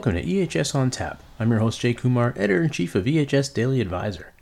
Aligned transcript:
Welcome 0.00 0.14
to 0.14 0.24
EHS 0.24 0.74
on 0.74 0.90
Tap. 0.90 1.22
I'm 1.38 1.50
your 1.50 1.60
host 1.60 1.78
Jay 1.78 1.92
Kumar, 1.92 2.32
editor 2.34 2.62
in 2.62 2.70
chief 2.70 2.94
of 2.94 3.04
EHS 3.04 3.52
Daily 3.52 3.82
Advisor. 3.82 4.32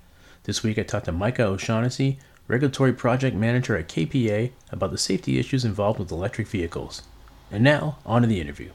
This 0.45 0.63
week 0.63 0.79
I 0.79 0.85
talked 0.85 1.07
to 1.07 1.13
Micah 1.13 1.47
O'Shaughnessy, 1.47 2.21
regulatory 2.47 2.93
project 2.93 3.35
manager 3.35 3.77
at 3.77 3.89
KPA, 3.89 4.53
about 4.71 4.93
the 4.93 4.99
safety 4.99 5.37
issues 5.37 5.65
involved 5.65 5.99
with 5.99 6.13
electric 6.13 6.47
vehicles. 6.47 7.03
And 7.51 7.65
now, 7.65 7.99
on 8.07 8.23
to 8.23 8.29
the 8.29 8.41
interview. 8.41 8.71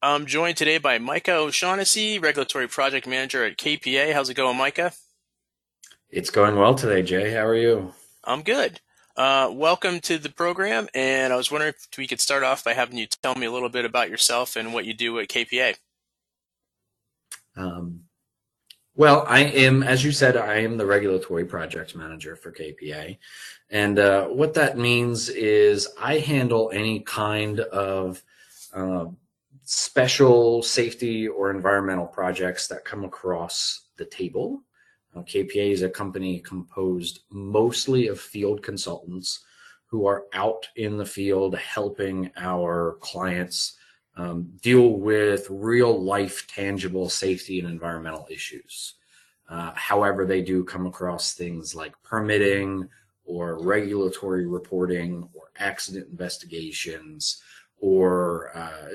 I'm 0.00 0.26
joined 0.26 0.58
today 0.58 0.78
by 0.78 0.98
Micah 0.98 1.34
O'Shaughnessy, 1.34 2.20
regulatory 2.20 2.68
project 2.68 3.08
manager 3.08 3.44
at 3.44 3.56
KPA. 3.56 4.12
How's 4.12 4.30
it 4.30 4.34
going, 4.34 4.56
Micah? 4.56 4.92
It's 6.08 6.30
going 6.30 6.54
well 6.54 6.76
today, 6.76 7.02
Jay. 7.02 7.32
How 7.32 7.44
are 7.44 7.56
you? 7.56 7.92
I'm 8.22 8.42
good. 8.42 8.78
Uh, 9.14 9.50
welcome 9.52 10.00
to 10.00 10.16
the 10.16 10.30
program, 10.30 10.88
and 10.94 11.34
I 11.34 11.36
was 11.36 11.50
wondering 11.50 11.74
if 11.76 11.98
we 11.98 12.06
could 12.06 12.20
start 12.20 12.42
off 12.42 12.64
by 12.64 12.72
having 12.72 12.96
you 12.96 13.06
tell 13.06 13.34
me 13.34 13.44
a 13.44 13.52
little 13.52 13.68
bit 13.68 13.84
about 13.84 14.08
yourself 14.08 14.56
and 14.56 14.72
what 14.72 14.86
you 14.86 14.94
do 14.94 15.18
at 15.18 15.28
KPA. 15.28 15.76
Um, 17.54 18.04
well, 18.94 19.26
I 19.28 19.40
am, 19.40 19.82
as 19.82 20.02
you 20.02 20.12
said, 20.12 20.38
I 20.38 20.60
am 20.60 20.78
the 20.78 20.86
regulatory 20.86 21.44
project 21.44 21.94
manager 21.94 22.36
for 22.36 22.52
KPA. 22.52 23.18
And 23.68 23.98
uh, 23.98 24.28
what 24.28 24.54
that 24.54 24.78
means 24.78 25.28
is 25.28 25.88
I 26.00 26.18
handle 26.18 26.70
any 26.72 27.00
kind 27.00 27.60
of 27.60 28.22
uh, 28.74 29.06
special 29.64 30.62
safety 30.62 31.28
or 31.28 31.50
environmental 31.50 32.06
projects 32.06 32.66
that 32.68 32.86
come 32.86 33.04
across 33.04 33.82
the 33.98 34.06
table. 34.06 34.62
Uh, 35.14 35.20
KPA 35.20 35.72
is 35.72 35.82
a 35.82 35.88
company 35.88 36.38
composed 36.40 37.20
mostly 37.30 38.08
of 38.08 38.20
field 38.20 38.62
consultants 38.62 39.40
who 39.86 40.06
are 40.06 40.24
out 40.32 40.66
in 40.76 40.96
the 40.96 41.04
field 41.04 41.54
helping 41.56 42.30
our 42.36 42.96
clients 43.00 43.76
um, 44.16 44.50
deal 44.62 44.98
with 44.98 45.46
real 45.50 46.02
life, 46.02 46.46
tangible 46.46 47.08
safety 47.08 47.60
and 47.60 47.68
environmental 47.68 48.26
issues. 48.30 48.94
Uh, 49.48 49.72
however, 49.74 50.24
they 50.24 50.40
do 50.40 50.64
come 50.64 50.86
across 50.86 51.34
things 51.34 51.74
like 51.74 51.94
permitting 52.02 52.88
or 53.24 53.62
regulatory 53.62 54.46
reporting 54.46 55.28
or 55.34 55.50
accident 55.58 56.08
investigations 56.10 57.42
or 57.78 58.56
uh, 58.56 58.88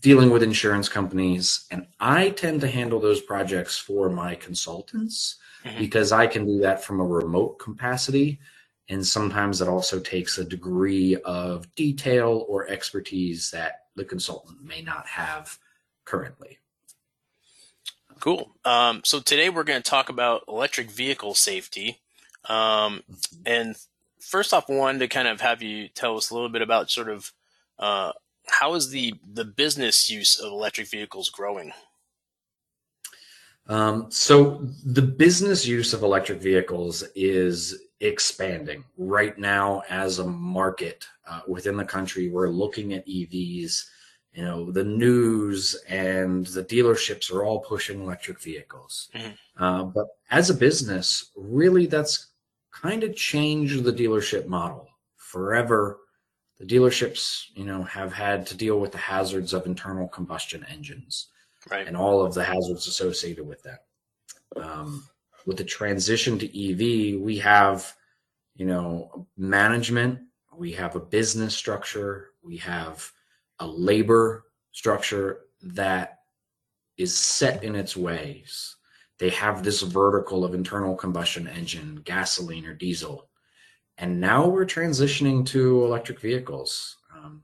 dealing 0.00 0.30
with 0.30 0.42
insurance 0.42 0.88
companies. 0.88 1.66
And 1.70 1.86
I 2.00 2.30
tend 2.30 2.60
to 2.62 2.68
handle 2.68 3.00
those 3.00 3.20
projects 3.20 3.78
for 3.78 4.08
my 4.08 4.34
consultants 4.34 5.36
mm-hmm. 5.64 5.78
because 5.78 6.12
I 6.12 6.26
can 6.26 6.46
do 6.46 6.60
that 6.60 6.82
from 6.82 7.00
a 7.00 7.06
remote 7.06 7.58
capacity. 7.58 8.40
And 8.88 9.04
sometimes 9.04 9.60
it 9.60 9.68
also 9.68 9.98
takes 9.98 10.38
a 10.38 10.44
degree 10.44 11.16
of 11.24 11.72
detail 11.74 12.44
or 12.48 12.68
expertise 12.68 13.50
that 13.50 13.86
the 13.96 14.04
consultant 14.04 14.62
may 14.62 14.82
not 14.82 15.06
have 15.06 15.58
currently. 16.04 16.58
Cool. 18.20 18.50
Um, 18.64 19.02
so 19.04 19.20
today 19.20 19.50
we're 19.50 19.64
going 19.64 19.82
to 19.82 19.90
talk 19.90 20.08
about 20.08 20.44
electric 20.48 20.90
vehicle 20.90 21.34
safety. 21.34 21.98
Um, 22.44 23.02
and 23.44 23.76
first 24.20 24.54
off, 24.54 24.68
one 24.68 24.98
to 25.00 25.08
kind 25.08 25.28
of 25.28 25.40
have 25.40 25.62
you 25.62 25.88
tell 25.88 26.16
us 26.16 26.30
a 26.30 26.34
little 26.34 26.48
bit 26.48 26.62
about 26.62 26.90
sort 26.90 27.08
of 27.08 27.32
uh, 27.78 28.12
how 28.48 28.74
is 28.74 28.90
the 28.90 29.14
the 29.32 29.44
business 29.44 30.10
use 30.10 30.38
of 30.38 30.52
electric 30.52 30.88
vehicles 30.88 31.30
growing? 31.30 31.72
Um, 33.68 34.06
so 34.10 34.68
the 34.84 35.02
business 35.02 35.66
use 35.66 35.92
of 35.92 36.02
electric 36.02 36.40
vehicles 36.40 37.02
is 37.14 37.82
expanding 38.00 38.84
right 38.96 39.36
now 39.38 39.82
as 39.88 40.18
a 40.18 40.26
market 40.26 41.06
uh, 41.26 41.40
within 41.48 41.76
the 41.76 41.84
country. 41.84 42.28
We're 42.28 42.48
looking 42.48 42.92
at 42.92 43.06
EVs. 43.06 43.84
You 44.34 44.44
know, 44.44 44.70
the 44.70 44.84
news 44.84 45.74
and 45.88 46.46
the 46.46 46.62
dealerships 46.62 47.32
are 47.32 47.44
all 47.44 47.60
pushing 47.60 48.02
electric 48.02 48.40
vehicles. 48.40 49.08
Mm-hmm. 49.14 49.64
Uh, 49.64 49.84
but 49.84 50.06
as 50.30 50.50
a 50.50 50.54
business, 50.54 51.30
really, 51.34 51.86
that's 51.86 52.32
kind 52.70 53.02
of 53.02 53.16
changed 53.16 53.82
the 53.82 53.92
dealership 53.92 54.46
model 54.46 54.88
forever 55.16 55.98
the 56.58 56.64
dealerships, 56.64 57.44
you 57.54 57.64
know, 57.64 57.82
have 57.82 58.12
had 58.12 58.46
to 58.46 58.56
deal 58.56 58.80
with 58.80 58.92
the 58.92 58.98
hazards 58.98 59.52
of 59.52 59.66
internal 59.66 60.08
combustion 60.08 60.64
engines 60.70 61.28
right. 61.70 61.86
and 61.86 61.96
all 61.96 62.24
of 62.24 62.34
the 62.34 62.44
hazards 62.44 62.86
associated 62.86 63.46
with 63.46 63.62
that. 63.62 63.80
Um, 64.56 65.06
with 65.44 65.58
the 65.58 65.64
transition 65.64 66.38
to 66.38 66.46
EV, 66.46 67.20
we 67.20 67.38
have, 67.38 67.92
you 68.54 68.64
know, 68.64 69.26
management, 69.36 70.20
we 70.56 70.72
have 70.72 70.96
a 70.96 71.00
business 71.00 71.54
structure, 71.54 72.30
we 72.42 72.56
have 72.56 73.10
a 73.60 73.66
labor 73.66 74.44
structure 74.72 75.40
that 75.62 76.20
is 76.96 77.16
set 77.16 77.62
in 77.62 77.76
its 77.76 77.96
ways. 77.96 78.76
They 79.18 79.30
have 79.30 79.62
this 79.62 79.82
vertical 79.82 80.44
of 80.44 80.54
internal 80.54 80.96
combustion 80.96 81.46
engine, 81.48 82.02
gasoline 82.04 82.66
or 82.66 82.74
diesel 82.74 83.25
and 83.98 84.20
now 84.20 84.46
we're 84.46 84.66
transitioning 84.66 85.44
to 85.46 85.84
electric 85.84 86.20
vehicles. 86.20 86.96
Um, 87.14 87.42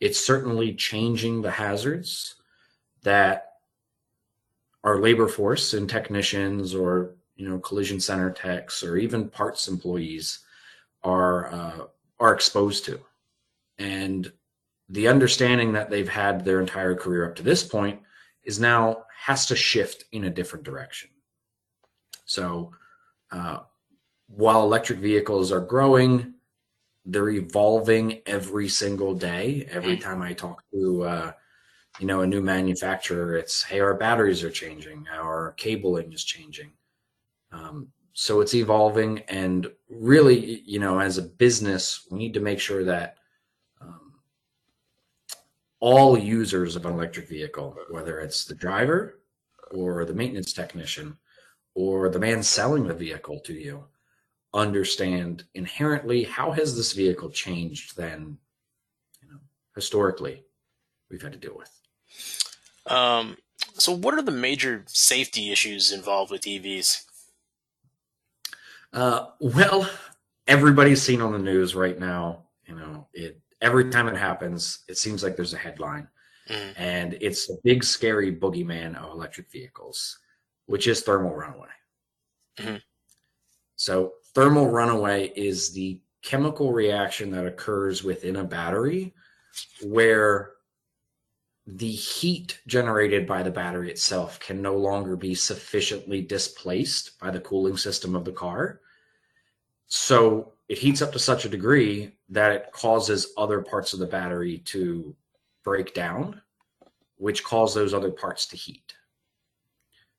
it's 0.00 0.24
certainly 0.24 0.74
changing 0.74 1.42
the 1.42 1.50
hazards 1.50 2.36
that 3.02 3.52
our 4.84 4.98
labor 4.98 5.28
force 5.28 5.74
and 5.74 5.88
technicians 5.88 6.74
or 6.74 7.14
you 7.36 7.48
know 7.48 7.58
collision 7.58 8.00
center 8.00 8.30
techs 8.30 8.82
or 8.82 8.96
even 8.96 9.28
parts 9.28 9.68
employees 9.68 10.40
are 11.02 11.52
uh, 11.52 11.84
are 12.20 12.34
exposed 12.34 12.84
to 12.84 13.00
and 13.78 14.32
the 14.88 15.08
understanding 15.08 15.72
that 15.72 15.88
they've 15.88 16.08
had 16.08 16.44
their 16.44 16.60
entire 16.60 16.94
career 16.94 17.24
up 17.28 17.34
to 17.36 17.42
this 17.42 17.62
point 17.62 18.00
is 18.44 18.60
now 18.60 19.04
has 19.16 19.46
to 19.46 19.56
shift 19.56 20.04
in 20.12 20.24
a 20.24 20.30
different 20.30 20.64
direction 20.64 21.10
so 22.24 22.72
uh, 23.30 23.60
while 24.34 24.62
electric 24.62 24.98
vehicles 24.98 25.52
are 25.52 25.60
growing, 25.60 26.34
they're 27.04 27.30
evolving 27.30 28.22
every 28.26 28.68
single 28.68 29.14
day. 29.14 29.68
Every 29.70 29.96
mm. 29.96 30.00
time 30.00 30.22
I 30.22 30.32
talk 30.32 30.62
to, 30.72 31.02
uh, 31.02 31.32
you 31.98 32.06
know, 32.06 32.22
a 32.22 32.26
new 32.26 32.40
manufacturer, 32.40 33.36
it's 33.36 33.62
hey, 33.62 33.80
our 33.80 33.94
batteries 33.94 34.42
are 34.42 34.50
changing, 34.50 35.06
our 35.12 35.52
cabling 35.52 36.12
is 36.12 36.24
changing. 36.24 36.72
Um, 37.50 37.88
so 38.14 38.40
it's 38.40 38.54
evolving, 38.54 39.20
and 39.28 39.70
really, 39.88 40.60
you 40.66 40.78
know, 40.78 40.98
as 40.98 41.18
a 41.18 41.22
business, 41.22 42.06
we 42.10 42.18
need 42.18 42.34
to 42.34 42.40
make 42.40 42.60
sure 42.60 42.84
that 42.84 43.16
um, 43.80 44.12
all 45.80 46.16
users 46.16 46.76
of 46.76 46.86
an 46.86 46.92
electric 46.92 47.28
vehicle, 47.28 47.76
whether 47.90 48.20
it's 48.20 48.44
the 48.44 48.54
driver 48.54 49.20
or 49.70 50.04
the 50.04 50.14
maintenance 50.14 50.52
technician 50.52 51.16
or 51.74 52.08
the 52.10 52.18
man 52.18 52.42
selling 52.42 52.86
the 52.86 52.94
vehicle 52.94 53.40
to 53.40 53.54
you, 53.54 53.84
understand 54.54 55.44
inherently 55.54 56.24
how 56.24 56.50
has 56.50 56.76
this 56.76 56.92
vehicle 56.92 57.30
changed 57.30 57.96
than 57.96 58.36
you 59.22 59.28
know 59.30 59.38
historically 59.74 60.44
we've 61.10 61.22
had 61.22 61.32
to 61.32 61.38
deal 61.38 61.56
with 61.56 61.70
um, 62.86 63.36
so 63.74 63.92
what 63.92 64.14
are 64.14 64.22
the 64.22 64.30
major 64.30 64.84
safety 64.86 65.50
issues 65.50 65.92
involved 65.92 66.30
with 66.30 66.42
evs 66.42 67.04
uh, 68.92 69.26
well 69.40 69.88
everybody's 70.46 71.02
seen 71.02 71.22
on 71.22 71.32
the 71.32 71.38
news 71.38 71.74
right 71.74 71.98
now 71.98 72.42
you 72.66 72.74
know 72.74 73.06
it 73.14 73.40
every 73.62 73.88
time 73.90 74.06
it 74.06 74.16
happens 74.16 74.80
it 74.88 74.98
seems 74.98 75.22
like 75.22 75.34
there's 75.34 75.54
a 75.54 75.58
headline 75.58 76.06
mm. 76.50 76.72
and 76.76 77.16
it's 77.22 77.48
a 77.48 77.54
big 77.64 77.82
scary 77.82 78.34
boogeyman 78.34 78.96
of 78.96 79.12
electric 79.12 79.50
vehicles 79.50 80.18
which 80.66 80.86
is 80.86 81.00
thermal 81.00 81.34
runaway 81.34 81.68
mm-hmm. 82.58 82.76
so 83.76 84.12
Thermal 84.34 84.68
runaway 84.68 85.28
is 85.36 85.72
the 85.72 86.00
chemical 86.22 86.72
reaction 86.72 87.30
that 87.32 87.46
occurs 87.46 88.02
within 88.02 88.36
a 88.36 88.44
battery 88.44 89.14
where 89.82 90.52
the 91.66 91.90
heat 91.90 92.60
generated 92.66 93.26
by 93.26 93.42
the 93.42 93.50
battery 93.50 93.90
itself 93.90 94.40
can 94.40 94.62
no 94.62 94.76
longer 94.76 95.16
be 95.16 95.34
sufficiently 95.34 96.22
displaced 96.22 97.18
by 97.20 97.30
the 97.30 97.40
cooling 97.40 97.76
system 97.76 98.16
of 98.16 98.24
the 98.24 98.32
car. 98.32 98.80
So 99.86 100.54
it 100.68 100.78
heats 100.78 101.02
up 101.02 101.12
to 101.12 101.18
such 101.18 101.44
a 101.44 101.50
degree 101.50 102.16
that 102.30 102.52
it 102.52 102.72
causes 102.72 103.32
other 103.36 103.60
parts 103.60 103.92
of 103.92 103.98
the 104.00 104.06
battery 104.06 104.58
to 104.66 105.14
break 105.62 105.94
down, 105.94 106.40
which 107.16 107.44
cause 107.44 107.74
those 107.74 107.94
other 107.94 108.10
parts 108.10 108.46
to 108.46 108.56
heat. 108.56 108.94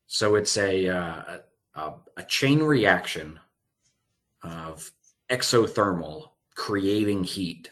So 0.06 0.36
it's 0.36 0.56
a, 0.58 0.88
uh, 0.88 1.38
a, 1.76 1.94
a 2.18 2.24
chain 2.24 2.62
reaction 2.62 3.40
of 4.44 4.92
exothermal 5.30 6.30
creating 6.56 7.24
heat 7.24 7.72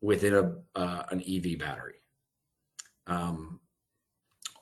within 0.00 0.34
a 0.34 0.78
uh, 0.78 1.02
an 1.10 1.22
EV 1.28 1.58
battery. 1.58 1.96
Um, 3.06 3.60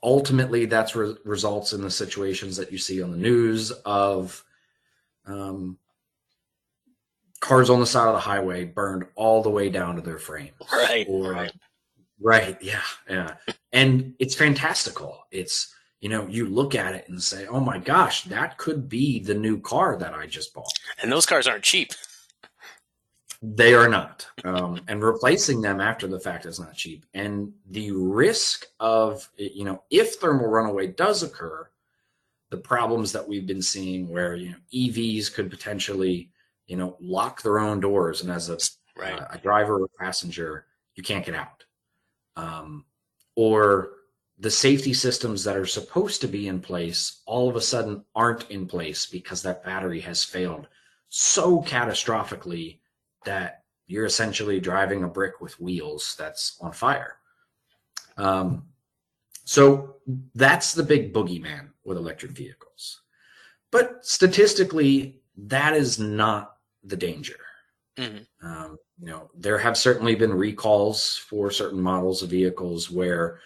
ultimately, 0.03 0.67
that's 0.67 0.97
re- 0.97 1.17
results 1.25 1.73
in 1.73 1.83
the 1.83 1.91
situations 1.91 2.57
that 2.57 2.73
you 2.73 2.79
see 2.79 3.03
on 3.03 3.11
the 3.11 3.17
news 3.17 3.71
of 3.85 4.43
um, 5.27 5.79
cars 7.41 7.71
on 7.71 7.81
the 7.81 7.87
side 7.87 8.09
of 8.09 8.15
the 8.15 8.21
highway 8.21 8.65
burned 8.65 9.07
all 9.15 9.43
the 9.43 9.51
way 9.51 9.69
down 9.69 9.97
to 9.97 10.03
their 10.03 10.19
frames. 10.19 10.53
Right. 10.73 11.07
Or, 11.09 11.33
right. 11.33 11.53
Right. 12.21 12.59
Yeah. 12.61 12.83
Yeah. 13.09 13.35
and 13.73 14.15
it's 14.19 14.35
fantastical. 14.35 15.19
It's 15.31 15.75
you 16.01 16.09
know 16.09 16.27
you 16.27 16.47
look 16.47 16.75
at 16.75 16.95
it 16.95 17.09
and 17.09 17.23
say, 17.23 17.47
oh 17.47 17.61
my 17.61 17.79
gosh, 17.79 18.25
that 18.25 18.59
could 18.59 18.89
be 18.89 19.21
the 19.21 19.35
new 19.35 19.61
car 19.61 19.97
that 19.97 20.15
I 20.15 20.27
just 20.27 20.55
bought. 20.55 20.73
And 21.03 21.11
those 21.11 21.27
cars 21.27 21.47
aren't 21.47 21.65
cheap. 21.65 21.93
They 23.41 23.75
are 23.75 23.89
not. 23.89 24.27
Um, 24.45 24.81
and 24.89 25.03
replacing 25.03 25.61
them 25.61 25.81
after 25.81 26.09
the 26.09 26.19
fact 26.19 26.45
is 26.45 26.59
not 26.59 26.75
cheap. 26.75 27.07
And 27.15 27.53
the 27.71 27.93
risk 27.93 28.67
of, 28.81 29.29
you 29.37 29.65
know, 29.65 29.85
if 29.91 30.15
thermal 30.15 30.49
runaway 30.49 30.89
does 30.89 31.23
occur, 31.23 31.69
the 32.51 32.57
problems 32.57 33.13
that 33.13 33.29
we've 33.29 33.47
been 33.47 33.63
seeing 33.63 34.09
where, 34.09 34.35
you 34.35 34.51
know, 34.51 34.57
EVs 34.75 35.33
could 35.33 35.51
potentially, 35.51 36.31
you 36.67 36.77
know, 36.77 36.97
lock 37.01 37.43
their 37.43 37.61
own 37.61 37.79
doors. 37.79 38.23
And 38.23 38.31
as 38.33 38.49
a, 38.49 38.59
right. 39.01 39.21
uh, 39.21 39.27
a 39.31 39.39
driver 39.39 39.83
or 39.83 39.89
passenger, 40.01 40.67
you 40.97 41.05
can't 41.05 41.25
get 41.25 41.37
out. 41.37 41.65
Um, 42.35 42.87
or 43.37 43.91
the 44.39 44.51
safety 44.51 44.95
systems 44.95 45.45
that 45.45 45.57
are 45.57 45.67
supposed 45.67 46.21
to 46.21 46.29
be 46.29 46.47
in 46.49 46.61
place 46.61 47.23
all 47.27 47.49
of 47.49 47.57
a 47.57 47.61
sudden 47.61 48.05
aren't 48.15 48.51
in 48.51 48.67
place 48.67 49.07
because 49.07 49.43
that 49.43 49.65
battery 49.65 50.01
has 50.01 50.23
failed 50.23 50.69
so 51.09 51.63
catastrophically 51.63 52.79
that 53.25 53.65
you're 53.87 54.05
essentially 54.05 54.61
driving 54.61 55.03
a 55.03 55.09
brick 55.09 55.41
with 55.41 55.59
wheels 55.59 56.15
that's 56.19 56.57
on 56.61 56.73
fire. 56.73 57.17
Um, 58.17 58.65
so 59.45 59.97
that's 60.35 60.75
the 60.75 60.83
big 60.83 61.13
boogeyman 61.13 61.71
with 61.85 61.97
electric 61.97 62.33
vehicles. 62.33 63.01
But 63.71 64.05
statistically, 64.05 65.21
that 65.37 65.75
is 65.75 65.99
not 65.99 66.57
the 66.85 66.97
danger. 66.97 67.39
Mm-hmm. 67.97 68.47
Um, 68.47 68.79
you 69.01 69.07
know, 69.07 69.31
there 69.35 69.59
have 69.59 69.77
certainly 69.77 70.15
been 70.15 70.33
recalls 70.33 71.17
for 71.17 71.51
certain 71.51 71.81
models 71.81 72.23
of 72.23 72.31
vehicles 72.31 72.91
where, 72.91 73.41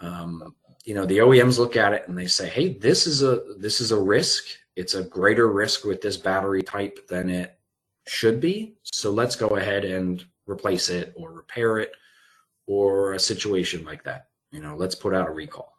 um, 0.00 0.54
you 0.84 0.94
know, 0.94 1.06
the 1.06 1.18
OEMs 1.18 1.58
look 1.58 1.76
at 1.76 1.92
it 1.92 2.06
and 2.08 2.16
they 2.16 2.26
say, 2.26 2.48
"Hey, 2.48 2.74
this 2.74 3.06
is 3.06 3.22
a 3.22 3.42
this 3.58 3.80
is 3.80 3.92
a 3.92 4.00
risk. 4.00 4.44
It's 4.76 4.94
a 4.94 5.04
greater 5.04 5.48
risk 5.48 5.84
with 5.84 6.00
this 6.00 6.16
battery 6.16 6.62
type 6.62 7.08
than 7.08 7.30
it 7.30 7.58
should 8.06 8.40
be. 8.40 8.76
So 8.82 9.10
let's 9.10 9.36
go 9.36 9.48
ahead 9.48 9.84
and 9.84 10.24
replace 10.46 10.88
it 10.88 11.12
or 11.16 11.32
repair 11.32 11.78
it 11.78 11.92
or 12.66 13.14
a 13.14 13.18
situation 13.18 13.84
like 13.84 14.04
that. 14.04 14.28
You 14.52 14.60
know, 14.60 14.76
let's 14.76 14.94
put 14.94 15.14
out 15.14 15.28
a 15.28 15.32
recall. 15.32 15.72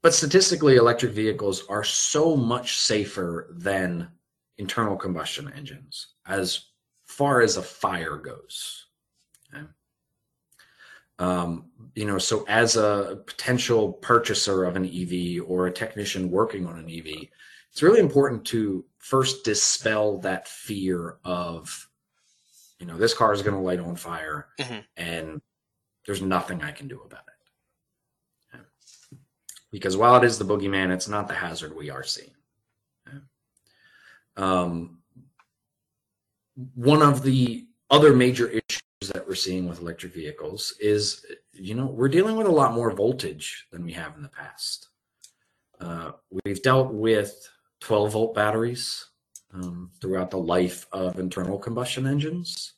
But 0.00 0.14
statistically, 0.14 0.76
electric 0.76 1.12
vehicles 1.12 1.64
are 1.68 1.82
so 1.82 2.36
much 2.36 2.78
safer 2.78 3.48
than 3.50 4.08
internal 4.58 4.96
combustion 4.96 5.52
engines 5.56 6.14
as 6.26 6.66
far 7.06 7.40
as 7.40 7.56
a 7.56 7.62
fire 7.62 8.16
goes. 8.16 8.86
Okay? 9.52 9.64
Um, 11.18 11.66
you 11.94 12.04
know, 12.04 12.18
so 12.18 12.44
as 12.48 12.76
a 12.76 13.22
potential 13.26 13.92
purchaser 13.94 14.64
of 14.64 14.76
an 14.76 14.84
EV 14.84 15.42
or 15.46 15.66
a 15.66 15.72
technician 15.72 16.30
working 16.30 16.66
on 16.66 16.78
an 16.78 16.88
EV, 16.88 17.28
it's 17.72 17.82
really 17.82 18.00
important 18.00 18.44
to 18.46 18.84
first 18.98 19.44
dispel 19.44 20.18
that 20.18 20.46
fear 20.46 21.16
of, 21.24 21.88
you 22.78 22.86
know, 22.86 22.96
this 22.96 23.14
car 23.14 23.32
is 23.32 23.42
going 23.42 23.54
to 23.54 23.60
light 23.60 23.80
on 23.80 23.96
fire 23.96 24.46
mm-hmm. 24.60 24.78
and 24.96 25.40
there's 26.06 26.22
nothing 26.22 26.62
I 26.62 26.70
can 26.70 26.88
do 26.88 27.02
about 27.04 27.20
it. 27.20 27.24
Because 29.70 29.96
while 29.96 30.16
it 30.16 30.24
is 30.24 30.38
the 30.38 30.44
boogeyman, 30.44 30.90
it's 30.90 31.08
not 31.08 31.28
the 31.28 31.34
hazard 31.34 31.76
we 31.76 31.90
are 31.90 32.02
seeing. 32.02 32.30
Um, 34.36 35.00
one 36.74 37.02
of 37.02 37.22
the 37.22 37.66
other 37.90 38.14
major 38.14 38.48
issues 38.48 38.77
that 39.06 39.26
we're 39.28 39.34
seeing 39.34 39.68
with 39.68 39.80
electric 39.80 40.12
vehicles 40.12 40.74
is, 40.80 41.24
you 41.52 41.74
know, 41.74 41.86
we're 41.86 42.08
dealing 42.08 42.36
with 42.36 42.48
a 42.48 42.52
lot 42.52 42.72
more 42.72 42.90
voltage 42.90 43.66
than 43.70 43.84
we 43.84 43.92
have 43.92 44.16
in 44.16 44.22
the 44.22 44.28
past. 44.28 44.88
Uh, 45.80 46.12
we've 46.44 46.62
dealt 46.62 46.92
with 46.92 47.48
12 47.80 48.12
volt 48.12 48.34
batteries 48.34 49.06
um, 49.54 49.90
throughout 50.00 50.30
the 50.30 50.38
life 50.38 50.86
of 50.92 51.20
internal 51.20 51.58
combustion 51.58 52.06
engines. 52.06 52.74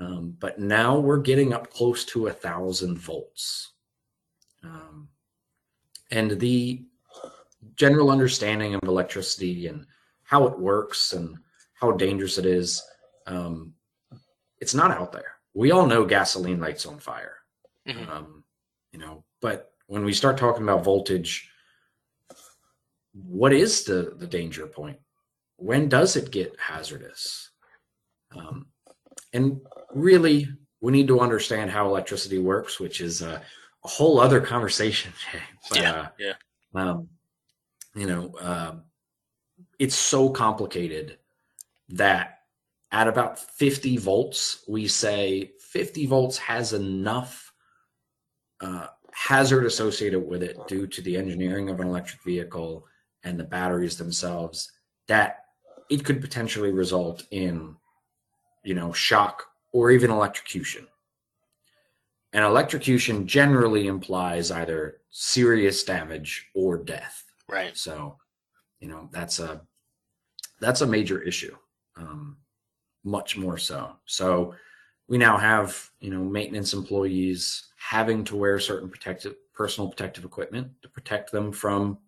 Um, 0.00 0.34
but 0.40 0.58
now 0.58 0.98
we're 0.98 1.18
getting 1.18 1.52
up 1.52 1.70
close 1.70 2.04
to 2.06 2.28
a 2.28 2.32
thousand 2.32 2.98
volts. 2.98 3.72
Um, 4.62 5.08
and 6.10 6.40
the 6.40 6.82
general 7.76 8.10
understanding 8.10 8.74
of 8.74 8.80
electricity 8.84 9.66
and 9.66 9.86
how 10.22 10.46
it 10.46 10.58
works 10.58 11.12
and 11.12 11.36
how 11.74 11.92
dangerous 11.92 12.38
it 12.38 12.46
is, 12.46 12.82
um, 13.26 13.74
it's 14.58 14.74
not 14.74 14.90
out 14.90 15.12
there. 15.12 15.33
We 15.54 15.70
all 15.70 15.86
know 15.86 16.04
gasoline 16.04 16.60
lights 16.60 16.86
on 16.86 16.98
fire. 16.98 17.36
Mm-hmm. 17.88 18.10
Um, 18.10 18.44
you 18.92 18.98
know, 18.98 19.24
but 19.40 19.72
when 19.86 20.04
we 20.04 20.12
start 20.12 20.36
talking 20.36 20.62
about 20.62 20.84
voltage, 20.84 21.50
what 23.12 23.52
is 23.52 23.84
the 23.84 24.14
the 24.16 24.26
danger 24.26 24.66
point? 24.66 24.98
When 25.56 25.88
does 25.88 26.16
it 26.16 26.30
get 26.30 26.56
hazardous? 26.58 27.50
Um, 28.36 28.66
and 29.32 29.60
really, 29.92 30.48
we 30.80 30.92
need 30.92 31.08
to 31.08 31.20
understand 31.20 31.70
how 31.70 31.86
electricity 31.86 32.38
works, 32.38 32.80
which 32.80 33.00
is 33.00 33.22
a, 33.22 33.40
a 33.84 33.88
whole 33.88 34.20
other 34.20 34.40
conversation. 34.40 35.12
but, 35.70 35.78
yeah, 35.78 35.92
uh, 35.92 36.08
yeah. 36.18 36.32
Um, 36.74 37.08
you 37.94 38.06
know, 38.06 38.34
uh, 38.40 38.74
it's 39.78 39.94
so 39.94 40.30
complicated 40.30 41.18
that 41.90 42.33
at 42.94 43.08
about 43.08 43.40
50 43.40 43.96
volts, 43.96 44.62
we 44.68 44.86
say 44.86 45.50
50 45.58 46.06
volts 46.06 46.38
has 46.38 46.72
enough 46.74 47.52
uh, 48.60 48.86
hazard 49.12 49.66
associated 49.66 50.20
with 50.20 50.44
it 50.44 50.56
due 50.68 50.86
to 50.86 51.02
the 51.02 51.16
engineering 51.16 51.70
of 51.70 51.80
an 51.80 51.88
electric 51.88 52.22
vehicle 52.22 52.86
and 53.24 53.38
the 53.38 53.42
batteries 53.42 53.98
themselves 53.98 54.70
that 55.08 55.38
it 55.90 56.04
could 56.04 56.20
potentially 56.20 56.70
result 56.70 57.24
in 57.32 57.74
you 58.62 58.74
know 58.74 58.92
shock 58.92 59.42
or 59.72 59.90
even 59.90 60.12
electrocution. 60.12 60.86
And 62.32 62.44
electrocution 62.44 63.26
generally 63.26 63.88
implies 63.88 64.52
either 64.52 64.98
serious 65.10 65.82
damage 65.82 66.46
or 66.54 66.78
death. 66.78 67.24
Right. 67.48 67.76
So 67.76 68.18
you 68.78 68.86
know 68.86 69.08
that's 69.10 69.40
a 69.40 69.62
that's 70.60 70.82
a 70.82 70.86
major 70.86 71.20
issue. 71.20 71.56
Um, 71.96 72.36
much 73.04 73.36
more 73.36 73.58
so 73.58 73.94
so 74.06 74.54
we 75.08 75.18
now 75.18 75.36
have 75.36 75.90
you 76.00 76.10
know 76.10 76.24
maintenance 76.24 76.72
employees 76.72 77.68
having 77.76 78.24
to 78.24 78.36
wear 78.36 78.58
certain 78.58 78.88
protective 78.88 79.34
personal 79.52 79.88
protective 79.88 80.24
equipment 80.24 80.70
to 80.82 80.88
protect 80.88 81.30
them 81.30 81.52
from 81.52 81.98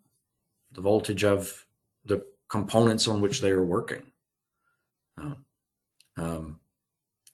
the 0.72 0.80
voltage 0.80 1.24
of 1.24 1.66
the 2.04 2.24
components 2.48 3.08
on 3.08 3.20
which 3.20 3.40
they 3.40 3.50
are 3.50 3.64
working. 3.64 4.02
Um, 5.18 5.44
um, 6.16 6.60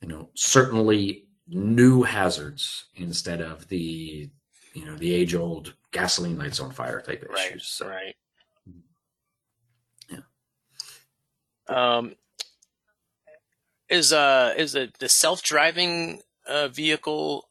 you 0.00 0.09
know, 0.09 0.31
certainly 0.35 1.26
new 1.49 2.02
hazards 2.02 2.87
instead 2.97 3.40
of 3.40 3.69
the 3.69 4.31
you 4.75 4.85
know 4.85 4.97
the 4.97 5.12
age 5.12 5.35
old 5.35 5.75
gasoline 5.90 6.38
lights 6.38 6.61
on 6.61 6.71
fire 6.71 7.00
type 7.00 7.26
right, 7.28 7.50
issues. 7.50 7.66
So, 7.66 7.88
right. 7.88 8.14
Yeah. 10.09 10.19
Um, 11.69 12.14
is 13.92 14.12
uh 14.12 14.54
is 14.56 14.72
the 14.72 14.90
the 14.99 15.08
self 15.08 15.42
driving 15.42 16.22
uh, 16.49 16.68
vehicle 16.68 17.49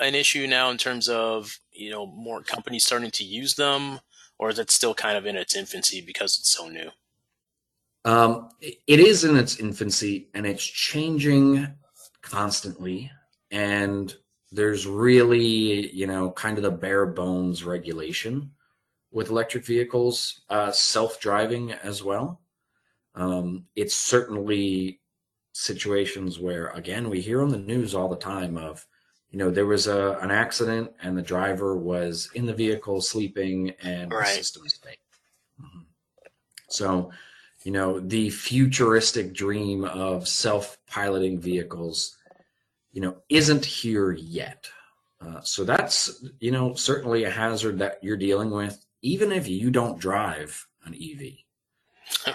an 0.00 0.14
issue 0.14 0.46
now 0.46 0.70
in 0.70 0.76
terms 0.76 1.08
of 1.08 1.58
you 1.72 1.90
know 1.90 2.06
more 2.06 2.42
companies 2.42 2.84
starting 2.84 3.10
to 3.10 3.24
use 3.24 3.54
them? 3.54 4.00
or 4.38 4.50
is 4.50 4.58
it 4.58 4.70
still 4.70 4.94
kind 4.94 5.18
of 5.18 5.26
in 5.26 5.36
its 5.36 5.56
infancy 5.56 6.00
because 6.00 6.38
it's 6.38 6.50
so 6.50 6.68
new? 6.68 6.90
Um, 8.04 8.48
it 8.60 9.00
is 9.00 9.24
in 9.24 9.36
its 9.36 9.58
infancy 9.58 10.28
and 10.32 10.46
it's 10.46 10.64
changing 10.64 11.66
constantly. 12.22 13.10
And 13.50 14.14
there's 14.52 14.86
really, 14.86 15.92
you 15.94 16.06
know, 16.06 16.30
kind 16.30 16.56
of 16.56 16.62
the 16.62 16.70
bare 16.70 17.06
bones 17.06 17.64
regulation 17.64 18.52
with 19.10 19.30
electric 19.30 19.64
vehicles, 19.64 20.42
uh, 20.48 20.70
self 20.70 21.20
driving 21.20 21.72
as 21.72 22.02
well. 22.02 22.40
Um, 23.14 23.64
it's 23.74 23.96
certainly 23.96 25.00
situations 25.58 26.38
where, 26.38 26.68
again, 26.68 27.10
we 27.10 27.20
hear 27.20 27.42
on 27.42 27.48
the 27.48 27.58
news 27.58 27.94
all 27.94 28.08
the 28.08 28.16
time 28.16 28.56
of, 28.56 28.86
you 29.30 29.38
know 29.38 29.50
there 29.50 29.66
was 29.66 29.86
a 29.86 30.18
an 30.22 30.30
accident 30.30 30.90
and 31.02 31.16
the 31.16 31.22
driver 31.22 31.76
was 31.76 32.30
in 32.34 32.46
the 32.46 32.54
vehicle 32.54 33.00
sleeping 33.00 33.74
and 33.82 34.10
right. 34.10 34.26
the 34.26 34.32
system 34.32 34.64
is 34.64 34.74
fake. 34.74 35.00
Mm-hmm. 35.60 35.80
So, 36.70 37.10
you 37.62 37.72
know, 37.72 38.00
the 38.00 38.30
futuristic 38.30 39.34
dream 39.34 39.84
of 39.84 40.26
self-piloting 40.28 41.40
vehicles, 41.40 42.16
you 42.92 43.02
know, 43.02 43.16
isn't 43.28 43.64
here 43.64 44.12
yet. 44.12 44.66
Uh, 45.20 45.40
so 45.42 45.64
that's 45.64 46.24
you 46.40 46.52
know 46.52 46.74
certainly 46.74 47.24
a 47.24 47.30
hazard 47.30 47.78
that 47.80 47.98
you're 48.02 48.16
dealing 48.16 48.50
with, 48.50 48.82
even 49.02 49.32
if 49.32 49.48
you 49.48 49.70
don't 49.70 49.98
drive 49.98 50.66
an 50.84 50.94
EV. 50.94 51.32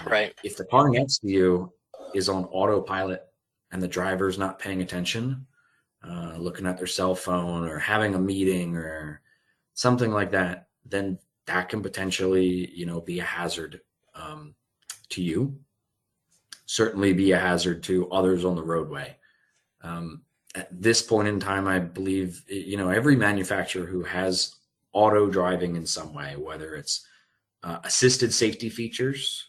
Right. 0.06 0.32
If 0.44 0.56
the 0.56 0.64
car 0.66 0.88
next 0.88 1.18
to 1.18 1.28
you 1.28 1.72
is 2.14 2.28
on 2.28 2.44
autopilot 2.46 3.22
and 3.72 3.82
the 3.82 3.88
driver's 3.88 4.38
not 4.38 4.58
paying 4.58 4.82
attention, 4.82 5.46
uh, 6.06 6.34
looking 6.38 6.66
at 6.66 6.78
their 6.78 6.86
cell 6.86 7.14
phone 7.14 7.68
or 7.68 7.78
having 7.78 8.14
a 8.14 8.18
meeting 8.18 8.76
or 8.76 9.20
something 9.74 10.12
like 10.12 10.30
that, 10.30 10.68
then 10.84 11.18
that 11.46 11.68
can 11.68 11.82
potentially, 11.82 12.70
you 12.72 12.86
know, 12.86 13.00
be 13.00 13.18
a 13.18 13.24
hazard 13.24 13.80
um, 14.14 14.54
to 15.10 15.22
you. 15.22 15.58
Certainly 16.66 17.12
be 17.14 17.32
a 17.32 17.38
hazard 17.38 17.82
to 17.84 18.10
others 18.10 18.44
on 18.44 18.54
the 18.56 18.62
roadway. 18.62 19.16
Um, 19.82 20.22
at 20.54 20.68
this 20.70 21.02
point 21.02 21.28
in 21.28 21.40
time, 21.40 21.66
I 21.66 21.78
believe, 21.78 22.42
you 22.48 22.76
know, 22.76 22.88
every 22.88 23.16
manufacturer 23.16 23.86
who 23.86 24.02
has 24.04 24.54
auto 24.92 25.28
driving 25.28 25.76
in 25.76 25.84
some 25.84 26.14
way, 26.14 26.36
whether 26.36 26.74
it's 26.76 27.06
uh, 27.62 27.78
assisted 27.84 28.32
safety 28.32 28.68
features 28.68 29.48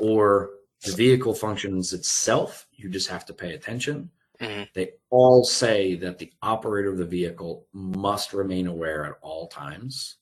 or 0.00 0.50
the 0.84 0.94
vehicle 0.94 1.34
functions 1.34 1.92
itself, 1.92 2.66
you 2.72 2.88
just 2.88 3.08
have 3.08 3.24
to 3.26 3.34
pay 3.34 3.54
attention. 3.54 4.10
Mm-hmm. 4.40 4.64
They 4.74 4.90
all 5.10 5.44
say 5.44 5.94
that 5.96 6.18
the 6.18 6.32
operator 6.42 6.90
of 6.90 6.98
the 6.98 7.04
vehicle 7.04 7.66
must 7.72 8.32
remain 8.32 8.66
aware 8.66 9.06
at 9.06 9.14
all 9.22 9.46
times. 9.48 10.16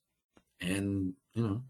And, 0.60 1.14
you 1.34 1.42
know, 1.42 1.62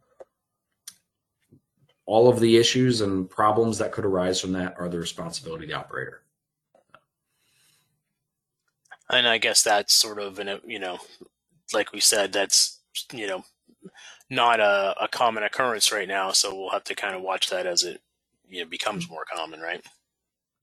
all 2.04 2.28
of 2.28 2.40
the 2.40 2.56
issues 2.56 3.00
and 3.00 3.30
problems 3.30 3.78
that 3.78 3.92
could 3.92 4.04
arise 4.04 4.40
from 4.40 4.52
that 4.52 4.75
are 4.78 4.88
the 4.88 4.99
responsibility 4.99 5.64
of 5.64 5.70
the 5.70 5.76
operator. 5.76 6.22
And 9.08 9.28
I 9.28 9.38
guess 9.38 9.62
that's 9.62 9.94
sort 9.94 10.18
of 10.18 10.38
an, 10.38 10.61
you 10.66 10.78
know, 10.78 10.99
like 11.72 11.92
we 11.92 12.00
said, 12.00 12.32
that's, 12.32 12.80
you 13.12 13.26
know, 13.26 13.44
not 14.28 14.61
a, 14.61 14.94
a 15.00 15.08
common 15.08 15.42
occurrence 15.42 15.92
right 15.92 16.08
now. 16.08 16.32
So 16.32 16.54
we'll 16.54 16.70
have 16.70 16.84
to 16.84 16.94
kind 16.94 17.14
of 17.14 17.22
watch 17.22 17.50
that 17.50 17.66
as 17.66 17.84
it, 17.84 18.00
you 18.52 18.61
know, 18.61 18.68
becomes 18.68 19.09
more 19.09 19.25
common, 19.25 19.61
right? 19.61 19.85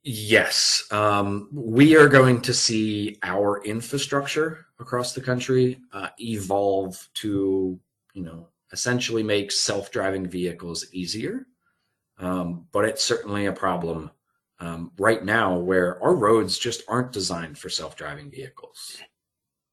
Yes. 0.03 0.83
Um, 0.91 1.49
we 1.51 1.97
are 1.97 2.07
going 2.07 2.41
to 2.41 2.53
see 2.53 3.17
our 3.23 3.63
infrastructure 3.65 4.65
across 4.79 5.13
the 5.13 5.21
country 5.21 5.79
uh, 5.91 6.09
evolve 6.19 7.09
to, 7.15 7.77
you 8.13 8.23
know, 8.23 8.47
essentially 8.71 9.23
make 9.23 9.51
self 9.51 9.91
driving 9.91 10.27
vehicles 10.27 10.85
easier. 10.93 11.47
Um, 12.19 12.67
but 12.71 12.85
it's 12.85 13.03
certainly 13.03 13.47
a 13.47 13.51
problem 13.51 14.11
um, 14.59 14.91
right 14.99 15.23
now 15.23 15.57
where 15.57 16.01
our 16.03 16.15
roads 16.15 16.57
just 16.57 16.83
aren't 16.87 17.11
designed 17.11 17.57
for 17.57 17.69
self-driving 17.69 18.29
vehicles. 18.29 18.97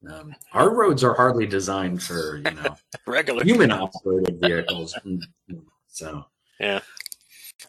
Um, 0.08 0.34
our 0.52 0.72
roads 0.72 1.02
are 1.02 1.14
hardly 1.14 1.46
designed 1.46 2.00
for 2.02 2.36
you 2.36 2.42
know 2.44 2.76
regular 3.06 3.42
human 3.44 3.72
operated 3.72 4.40
vehicles. 4.40 4.96
Mm-hmm. 5.04 5.58
so 5.88 6.24
yeah. 6.60 6.80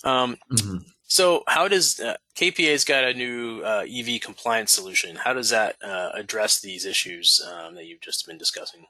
Um, 0.04 0.38
mm-hmm. 0.52 0.78
So 1.08 1.44
how 1.48 1.68
does 1.68 2.00
uh, 2.00 2.18
KPA's 2.36 2.84
got 2.84 3.06
a 3.06 3.14
new 3.14 3.62
uh, 3.62 3.86
EV 3.90 4.20
compliance 4.22 4.74
solution? 4.74 5.16
How 5.16 5.34
does 5.34 5.50
that 5.50 5.78
uh, 5.82 6.10
address 6.14 6.60
these 6.60 6.86
issues 6.86 7.42
um, 7.50 7.76
that 7.76 7.86
you've 7.86 8.02
just 8.02 8.28
been 8.28 8.38
discussing? 8.38 8.86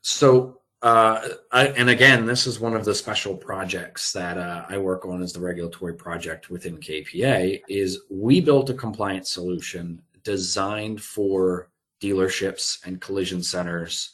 So 0.00 0.60
uh, 0.80 1.28
I, 1.50 1.68
and 1.68 1.90
again, 1.90 2.24
this 2.24 2.46
is 2.46 2.60
one 2.60 2.74
of 2.74 2.84
the 2.84 2.94
special 2.94 3.36
projects 3.36 4.12
that 4.12 4.38
uh, 4.38 4.64
I 4.68 4.78
work 4.78 5.04
on 5.04 5.22
as 5.22 5.32
the 5.32 5.40
regulatory 5.40 5.94
project 5.94 6.50
within 6.50 6.78
KPA. 6.78 7.62
Is 7.68 8.02
we 8.08 8.40
built 8.40 8.70
a 8.70 8.74
compliance 8.74 9.30
solution 9.30 10.00
designed 10.22 11.02
for 11.02 11.70
dealerships 12.00 12.78
and 12.86 13.00
collision 13.00 13.42
centers, 13.42 14.12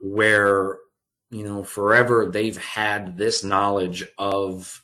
where 0.00 0.78
you 1.30 1.44
know 1.44 1.62
forever 1.62 2.30
they've 2.30 2.56
had 2.56 3.18
this 3.18 3.44
knowledge 3.44 4.06
of 4.16 4.82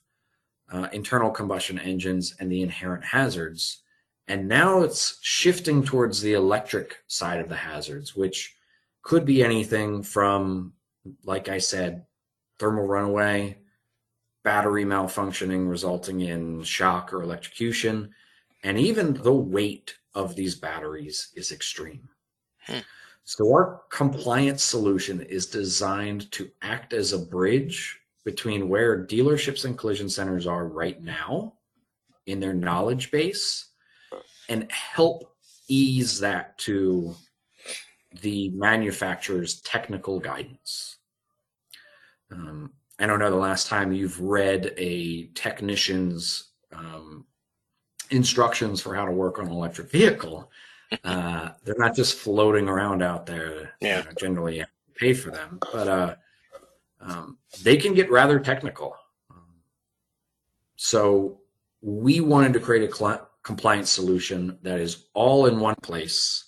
uh, 0.72 0.88
internal 0.92 1.30
combustion 1.30 1.78
engines 1.78 2.34
and 2.40 2.50
the 2.50 2.62
inherent 2.62 3.04
hazards, 3.04 3.82
and 4.28 4.48
now 4.48 4.82
it's 4.82 5.18
shifting 5.22 5.84
towards 5.84 6.20
the 6.20 6.32
electric 6.32 6.96
side 7.06 7.40
of 7.40 7.48
the 7.48 7.56
hazards, 7.56 8.16
which 8.16 8.54
could 9.02 9.24
be 9.24 9.42
anything 9.44 10.02
from 10.02 10.72
like 11.24 11.48
I 11.48 11.58
said, 11.58 12.06
thermal 12.58 12.86
runaway, 12.86 13.58
battery 14.44 14.84
malfunctioning 14.84 15.68
resulting 15.68 16.20
in 16.20 16.62
shock 16.62 17.12
or 17.12 17.22
electrocution, 17.22 18.10
and 18.62 18.78
even 18.78 19.14
the 19.14 19.32
weight 19.32 19.94
of 20.14 20.36
these 20.36 20.54
batteries 20.54 21.32
is 21.34 21.52
extreme. 21.52 22.08
Hmm. 22.66 22.78
So, 23.24 23.52
our 23.52 23.82
compliance 23.90 24.62
solution 24.62 25.20
is 25.20 25.46
designed 25.46 26.30
to 26.32 26.50
act 26.60 26.92
as 26.92 27.12
a 27.12 27.18
bridge 27.18 28.00
between 28.24 28.68
where 28.68 29.04
dealerships 29.04 29.64
and 29.64 29.76
collision 29.76 30.08
centers 30.08 30.46
are 30.46 30.66
right 30.66 31.02
now 31.02 31.54
in 32.26 32.40
their 32.40 32.54
knowledge 32.54 33.10
base 33.10 33.70
and 34.48 34.70
help 34.70 35.34
ease 35.68 36.20
that 36.20 36.56
to 36.58 37.14
the 38.20 38.50
manufacturer's 38.50 39.60
technical 39.62 40.20
guidance. 40.20 40.98
Um, 42.30 42.72
I 42.98 43.06
don't 43.06 43.18
know 43.18 43.30
the 43.30 43.36
last 43.36 43.68
time 43.68 43.92
you've 43.92 44.20
read 44.20 44.74
a 44.76 45.26
technician's 45.28 46.52
um, 46.72 47.24
instructions 48.10 48.80
for 48.80 48.94
how 48.94 49.04
to 49.04 49.12
work 49.12 49.38
on 49.38 49.46
an 49.46 49.52
electric 49.52 49.90
vehicle. 49.90 50.50
Uh, 51.04 51.50
they're 51.64 51.74
not 51.78 51.96
just 51.96 52.18
floating 52.18 52.68
around 52.68 53.02
out 53.02 53.26
there. 53.26 53.74
Yeah. 53.80 53.98
You 53.98 54.04
know, 54.04 54.10
generally, 54.18 54.58
you 54.58 54.66
pay 54.94 55.14
for 55.14 55.30
them, 55.30 55.58
but 55.72 55.88
uh, 55.88 56.14
um, 57.02 57.38
they 57.62 57.76
can 57.76 57.94
get 57.94 58.10
rather 58.10 58.38
technical. 58.38 58.96
So 60.76 61.40
we 61.80 62.20
wanted 62.20 62.52
to 62.54 62.60
create 62.60 62.88
a 62.88 62.94
cl- 62.94 63.28
compliance 63.42 63.90
solution 63.90 64.58
that 64.62 64.80
is 64.80 65.06
all 65.14 65.46
in 65.46 65.60
one 65.60 65.76
place 65.82 66.44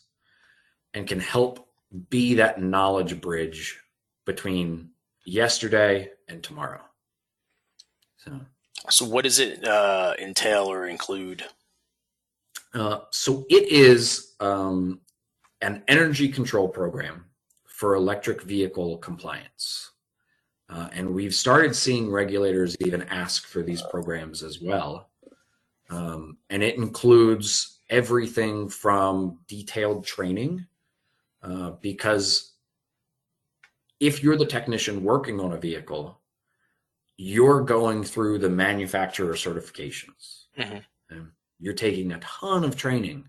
and 0.94 1.06
can 1.06 1.20
help 1.20 1.68
be 2.10 2.34
that 2.34 2.60
knowledge 2.60 3.20
bridge 3.20 3.80
between 4.24 4.90
yesterday 5.24 6.10
and 6.28 6.42
tomorrow. 6.42 6.80
So, 8.16 8.40
so 8.90 9.04
what 9.04 9.24
does 9.24 9.38
it 9.38 9.64
uh, 9.66 10.14
entail 10.18 10.70
or 10.70 10.86
include? 10.86 11.44
Uh, 12.72 13.00
so 13.10 13.44
it 13.48 13.68
is 13.70 14.34
um, 14.40 15.00
an 15.60 15.82
energy 15.88 16.28
control 16.28 16.68
program 16.68 17.24
for 17.66 17.94
electric 17.94 18.42
vehicle 18.42 18.98
compliance. 18.98 19.90
Uh, 20.74 20.88
and 20.92 21.14
we've 21.14 21.34
started 21.34 21.76
seeing 21.76 22.10
regulators 22.10 22.76
even 22.80 23.02
ask 23.02 23.46
for 23.46 23.62
these 23.62 23.82
programs 23.92 24.42
as 24.42 24.60
well. 24.60 25.08
Um, 25.88 26.36
and 26.50 26.64
it 26.64 26.76
includes 26.76 27.78
everything 27.90 28.68
from 28.68 29.38
detailed 29.46 30.04
training, 30.04 30.66
uh, 31.44 31.72
because 31.80 32.54
if 34.00 34.20
you're 34.20 34.36
the 34.36 34.46
technician 34.46 35.04
working 35.04 35.38
on 35.38 35.52
a 35.52 35.60
vehicle, 35.60 36.20
you're 37.18 37.60
going 37.60 38.02
through 38.02 38.38
the 38.38 38.50
manufacturer 38.50 39.34
certifications. 39.34 40.46
Mm-hmm. 40.58 41.26
You're 41.60 41.74
taking 41.74 42.10
a 42.10 42.18
ton 42.18 42.64
of 42.64 42.76
training. 42.76 43.28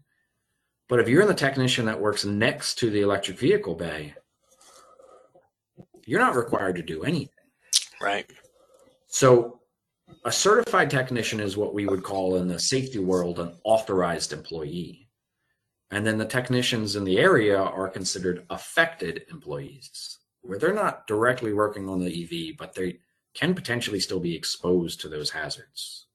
But 0.89 0.99
if 0.99 1.07
you're 1.07 1.27
the 1.27 1.33
technician 1.35 1.85
that 1.85 2.01
works 2.01 2.25
next 2.25 2.79
to 2.79 2.89
the 2.89 3.01
electric 3.01 3.37
vehicle 3.37 3.75
bay, 3.75 4.15
you're 6.07 6.19
not 6.19 6.35
required 6.35 6.77
to 6.77 6.81
do 6.81 7.03
anything. 7.03 7.29
Right. 8.01 8.29
So 9.07 9.61
a 10.23 10.31
certified 10.31 10.89
technician 10.89 11.39
is 11.39 11.57
what 11.57 11.73
we 11.73 11.85
would 11.85 12.03
call 12.03 12.35
in 12.35 12.47
the 12.47 12.59
safety 12.59 12.99
world 12.99 13.39
an 13.39 13.55
authorized 13.63 14.33
employee. 14.33 15.07
And 15.91 16.05
then 16.05 16.17
the 16.17 16.25
technicians 16.25 16.95
in 16.95 17.03
the 17.03 17.19
area 17.19 17.57
are 17.57 17.89
considered 17.89 18.45
affected 18.49 19.25
employees 19.29 20.19
where 20.41 20.59
they're 20.59 20.73
not 20.73 21.07
directly 21.07 21.53
working 21.53 21.89
on 21.89 21.99
the 21.99 22.23
EV, 22.51 22.57
but 22.57 22.73
they 22.75 22.99
can 23.33 23.53
potentially 23.53 23.99
still 23.99 24.19
be 24.19 24.35
exposed 24.35 25.01
to 25.01 25.09
those 25.09 25.29
hazards. 25.29 26.07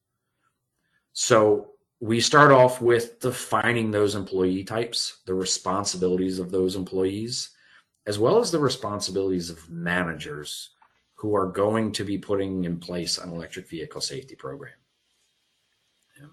So 1.12 1.72
we 2.00 2.20
start 2.20 2.50
off 2.50 2.80
with 2.80 3.20
defining 3.20 3.90
those 3.90 4.14
employee 4.14 4.64
types, 4.64 5.20
the 5.26 5.34
responsibilities 5.34 6.38
of 6.38 6.50
those 6.50 6.76
employees, 6.76 7.50
as 8.06 8.18
well 8.18 8.38
as 8.38 8.50
the 8.50 8.58
responsibilities 8.58 9.50
of 9.50 9.68
managers 9.68 10.70
who 11.20 11.36
are 11.36 11.48
going 11.48 11.92
to 11.92 12.02
be 12.02 12.16
putting 12.16 12.64
in 12.64 12.78
place 12.78 13.18
an 13.18 13.28
electric 13.28 13.68
vehicle 13.68 14.00
safety 14.00 14.34
program. 14.34 14.72
Yeah. 16.18 16.28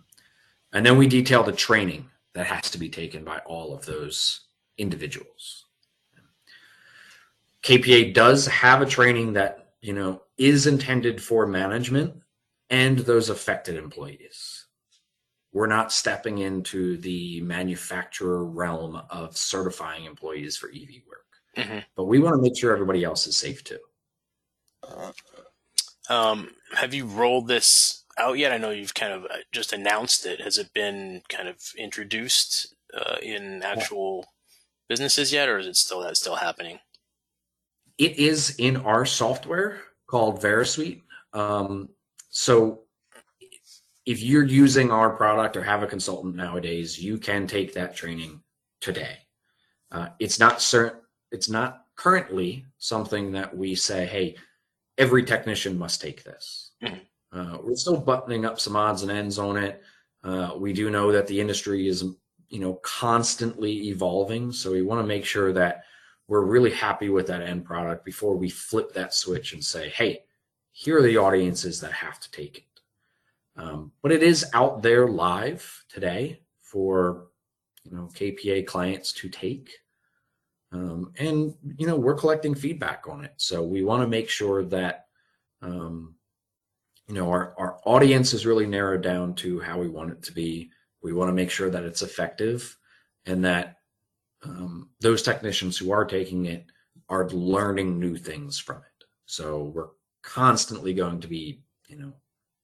And 0.72 0.86
then 0.86 0.98
we 0.98 1.08
detail 1.08 1.44
the 1.44 1.52
training 1.52 2.10
that 2.34 2.48
has 2.48 2.72
to 2.72 2.78
be 2.78 2.88
taken 2.88 3.26
by 3.26 3.40
all 3.40 3.76
of 3.76 3.86
those 3.86 4.46
individuals. 4.78 5.66
KPA 7.64 8.14
does 8.14 8.48
have 8.48 8.82
a 8.82 8.86
training 8.86 9.34
that, 9.34 9.74
you 9.82 9.92
know, 9.92 10.22
is 10.38 10.68
intended 10.68 11.22
for 11.22 11.46
management 11.46 12.14
and 12.70 13.00
those 13.00 13.30
affected 13.30 13.76
employees. 13.76 14.68
We're 15.52 15.68
not 15.68 15.92
stepping 15.92 16.38
into 16.38 16.96
the 16.96 17.42
manufacturer 17.42 18.46
realm 18.46 19.02
of 19.10 19.36
certifying 19.36 20.06
employees 20.06 20.56
for 20.56 20.70
EV 20.70 21.02
work, 21.06 21.26
mm-hmm. 21.58 21.80
but 21.98 22.06
we 22.06 22.20
want 22.20 22.38
to 22.38 22.42
make 22.42 22.58
sure 22.58 22.72
everybody 22.72 23.04
else 23.04 23.28
is 23.28 23.36
safe 23.36 23.66
too. 23.66 23.80
Um, 26.10 26.52
have 26.74 26.94
you 26.94 27.06
rolled 27.06 27.48
this 27.48 28.04
out 28.18 28.38
yet? 28.38 28.52
I 28.52 28.58
know 28.58 28.72
you've 28.72 28.94
kind 28.94 29.14
of 29.14 29.26
uh, 29.26 29.38
just 29.52 29.74
announced 29.74 30.26
it. 30.26 30.42
Has 30.42 30.58
it 30.58 30.74
been 30.74 31.22
kind 31.30 31.48
of 31.48 31.58
introduced 31.78 32.76
uh, 32.94 33.18
in 33.22 33.62
actual 33.64 34.26
businesses 34.88 35.34
yet, 35.34 35.50
or 35.50 35.60
is 35.60 35.68
it 35.68 35.76
still 35.76 36.02
that 36.02 36.18
still 36.18 36.36
happening? 36.36 36.80
It 37.98 38.18
is 38.18 38.56
in 38.58 38.78
our 38.78 39.06
software 39.06 39.82
called 40.08 40.42
VeriSuite. 40.42 41.02
Um, 41.34 41.90
so 42.30 42.82
if 44.06 44.22
you're 44.22 44.46
using 44.46 44.92
our 44.92 45.10
product 45.10 45.58
or 45.58 45.64
have 45.64 45.84
a 45.84 45.88
consultant 45.88 46.36
nowadays, 46.36 46.98
you 47.02 47.18
can 47.18 47.48
take 47.48 47.74
that 47.74 47.96
training 47.96 48.42
today. 48.80 49.18
Uh, 49.92 50.10
it's 50.20 50.40
not 50.40 50.62
certain. 50.62 51.02
It's 51.32 51.50
not 51.50 51.86
currently 51.96 52.66
something 52.78 53.32
that 53.34 53.56
we 53.56 53.76
say, 53.76 54.06
"Hey, 54.06 54.36
every 54.98 55.24
technician 55.24 55.78
must 55.78 56.02
take 56.02 56.24
this." 56.24 56.72
Mm-hmm. 56.84 57.38
Uh, 57.38 57.58
we're 57.62 57.76
still 57.76 57.98
buttoning 57.98 58.46
up 58.46 58.60
some 58.60 58.76
odds 58.76 59.02
and 59.02 59.12
ends 59.12 59.38
on 59.38 59.58
it. 59.58 59.82
Uh, 60.24 60.52
we 60.58 60.74
do 60.74 60.90
know 60.90 61.12
that 61.12 61.28
the 61.28 61.40
industry 61.40 61.88
is, 61.88 62.04
you 62.50 62.60
know, 62.60 62.76
constantly 62.76 63.90
evolving, 63.90 64.52
so 64.52 64.72
we 64.72 64.82
want 64.82 65.02
to 65.02 65.08
make 65.08 65.26
sure 65.26 65.54
that 65.54 65.84
we're 66.28 66.42
really 66.42 66.72
happy 66.72 67.10
with 67.10 67.28
that 67.28 67.42
end 67.42 67.66
product 67.66 68.04
before 68.04 68.36
we 68.36 68.50
flip 68.50 68.94
that 68.94 69.14
switch 69.14 69.54
and 69.54 69.64
say, 69.64 69.90
"Hey, 69.90 70.24
here 70.72 70.98
are 70.98 71.02
the 71.02 71.18
audiences 71.18 71.80
that 71.82 71.92
have 71.94 72.20
to 72.20 72.32
take 72.32 72.58
it." 72.58 72.64
Um, 73.58 73.92
but 74.02 74.12
it 74.12 74.22
is 74.22 74.46
out 74.54 74.82
there 74.82 75.08
live 75.08 75.84
today 75.90 76.42
for 76.62 77.28
you 77.84 77.92
know 77.92 78.10
KPA 78.14 78.66
clients 78.66 79.12
to 79.14 79.30
take. 79.30 79.80
Um, 80.72 81.14
and 81.18 81.54
you 81.78 81.88
know 81.88 81.96
we're 81.96 82.16
collecting 82.16 82.54
feedback 82.54 83.06
on 83.08 83.24
it, 83.24 83.34
so 83.38 83.64
we 83.64 83.84
want 83.84 84.02
to 84.02 84.08
make 84.08 84.30
sure 84.30 84.66
that 84.66 85.06
um, 85.62 86.16
you 87.08 87.16
know 87.16 87.30
our 87.30 87.54
our 87.58 87.80
audience 87.86 88.34
is 88.34 88.46
really 88.46 88.66
narrowed 88.66 89.02
down 89.02 89.34
to 89.36 89.60
how 89.62 89.80
we 89.80 89.88
want 89.88 90.12
it 90.12 90.22
to 90.24 90.34
be. 90.34 90.70
We 91.02 91.14
want 91.14 91.30
to 91.30 91.34
make 91.34 91.52
sure 91.52 91.70
that 91.70 91.84
it's 91.84 92.02
effective, 92.02 92.78
and 93.26 93.46
that 93.46 93.78
um, 94.44 94.90
those 95.00 95.22
technicians 95.22 95.78
who 95.78 95.92
are 95.92 96.06
taking 96.06 96.48
it 96.48 96.66
are 97.08 97.30
learning 97.30 97.98
new 97.98 98.18
things 98.18 98.60
from 98.60 98.78
it. 98.78 99.06
So 99.26 99.72
we're 99.74 99.90
constantly 100.22 100.94
going 100.94 101.22
to 101.22 101.30
be 101.30 101.62
you 101.88 101.98
know 101.98 102.14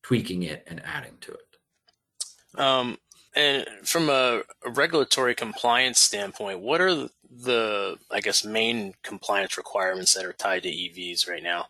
tweaking 0.02 0.44
it 0.44 0.66
and 0.68 0.84
adding 0.84 1.18
to 1.22 1.32
it. 1.32 2.60
Um, 2.60 2.98
and 3.36 3.66
from 3.84 4.10
a, 4.10 4.42
a, 4.66 4.70
regulatory 4.70 5.36
compliance 5.36 6.00
standpoint, 6.00 6.60
what 6.60 6.82
are 6.82 7.10
the, 7.30 7.98
I 8.12 8.22
guess, 8.22 8.46
main 8.46 8.94
compliance 9.04 9.58
requirements 9.58 10.13
that 10.13 10.25
are 10.25 10.34
tied 10.34 10.63
to 10.63 10.70
EVs 10.70 11.28
right 11.28 11.44
now? 11.44 11.68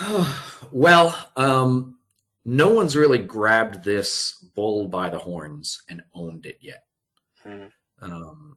well, 0.72 1.30
um, 1.36 1.98
no 2.44 2.68
one's 2.68 2.96
really 2.96 3.18
grabbed 3.18 3.84
this 3.84 4.32
bull 4.54 4.88
by 4.88 5.08
the 5.08 5.18
horns 5.18 5.82
and 5.88 6.02
owned 6.14 6.46
it 6.46 6.58
yet. 6.60 6.84
Hmm. 7.42 7.66
Um, 8.00 8.56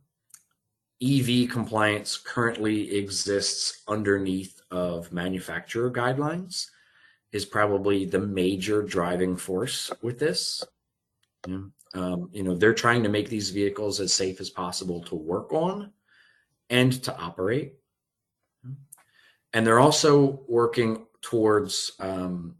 EV 1.01 1.49
compliance 1.49 2.17
currently 2.17 2.95
exists 2.95 3.81
underneath 3.87 4.61
of 4.69 5.11
manufacturer 5.11 5.91
guidelines 5.91 6.67
is 7.31 7.45
probably 7.45 8.05
the 8.05 8.19
major 8.19 8.83
driving 8.83 9.35
force 9.35 9.91
with 10.01 10.19
this. 10.19 10.63
Yeah. 11.47 11.61
Um, 11.93 12.29
you 12.31 12.43
know, 12.43 12.55
they're 12.55 12.73
trying 12.73 13.03
to 13.03 13.09
make 13.09 13.29
these 13.29 13.49
vehicles 13.49 13.99
as 13.99 14.13
safe 14.13 14.39
as 14.39 14.49
possible 14.49 15.01
to 15.03 15.15
work 15.15 15.51
on 15.51 15.91
and 16.69 17.03
to 17.03 17.17
operate. 17.17 17.73
And 19.53 19.67
they're 19.67 19.79
also 19.81 20.39
working 20.47 21.05
towards 21.21 21.91
um, 21.99 22.55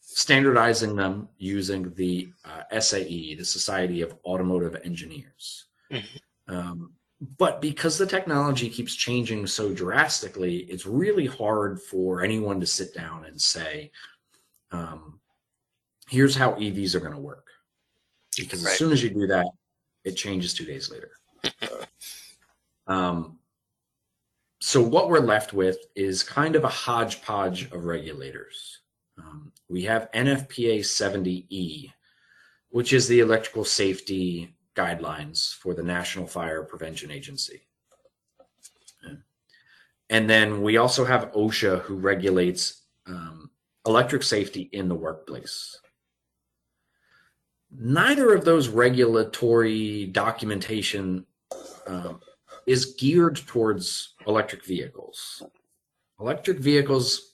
standardizing 0.00 0.96
them 0.96 1.28
using 1.38 1.92
the 1.94 2.32
uh, 2.44 2.80
SAE, 2.80 3.34
the 3.34 3.44
Society 3.44 4.00
of 4.00 4.14
Automotive 4.24 4.76
Engineers. 4.84 5.66
Mm-hmm. 5.90 6.54
Um, 6.54 6.92
but 7.38 7.60
because 7.60 7.98
the 7.98 8.06
technology 8.06 8.68
keeps 8.68 8.96
changing 8.96 9.46
so 9.46 9.72
drastically, 9.72 10.58
it's 10.68 10.86
really 10.86 11.26
hard 11.26 11.80
for 11.80 12.22
anyone 12.22 12.58
to 12.60 12.66
sit 12.66 12.94
down 12.94 13.26
and 13.26 13.40
say, 13.40 13.92
um, 14.72 15.20
here's 16.08 16.34
how 16.34 16.52
EVs 16.52 16.94
are 16.94 17.00
going 17.00 17.12
to 17.12 17.18
work. 17.18 17.46
Because 18.36 18.64
right. 18.64 18.72
as 18.72 18.78
soon 18.78 18.92
as 18.92 19.02
you 19.02 19.10
do 19.10 19.26
that, 19.26 19.46
it 20.04 20.12
changes 20.12 20.54
two 20.54 20.64
days 20.64 20.90
later. 20.90 21.10
um, 22.86 23.38
so 24.60 24.80
what 24.80 25.08
we're 25.08 25.20
left 25.20 25.52
with 25.52 25.78
is 25.94 26.22
kind 26.22 26.56
of 26.56 26.64
a 26.64 26.68
hodgepodge 26.68 27.70
of 27.72 27.84
regulators. 27.84 28.80
Um, 29.18 29.52
we 29.68 29.82
have 29.82 30.10
NFPA 30.12 30.80
70E, 30.80 31.92
which 32.70 32.92
is 32.92 33.08
the 33.08 33.20
electrical 33.20 33.64
safety 33.64 34.56
guidelines 34.74 35.54
for 35.56 35.74
the 35.74 35.82
National 35.82 36.26
Fire 36.26 36.62
Prevention 36.62 37.10
Agency. 37.10 37.62
And 40.12 40.28
then 40.28 40.60
we 40.60 40.76
also 40.76 41.06
have 41.06 41.32
OSHA, 41.32 41.80
who 41.80 41.94
regulates 41.94 42.82
um, 43.06 43.50
electric 43.86 44.22
safety 44.22 44.68
in 44.72 44.86
the 44.86 44.94
workplace. 44.94 45.80
Neither 47.74 48.34
of 48.34 48.44
those 48.44 48.68
regulatory 48.68 50.06
documentation 50.06 51.26
um, 51.86 52.20
is 52.66 52.94
geared 52.98 53.36
towards 53.36 54.14
electric 54.26 54.64
vehicles. 54.64 55.42
Electric 56.20 56.58
vehicles, 56.58 57.32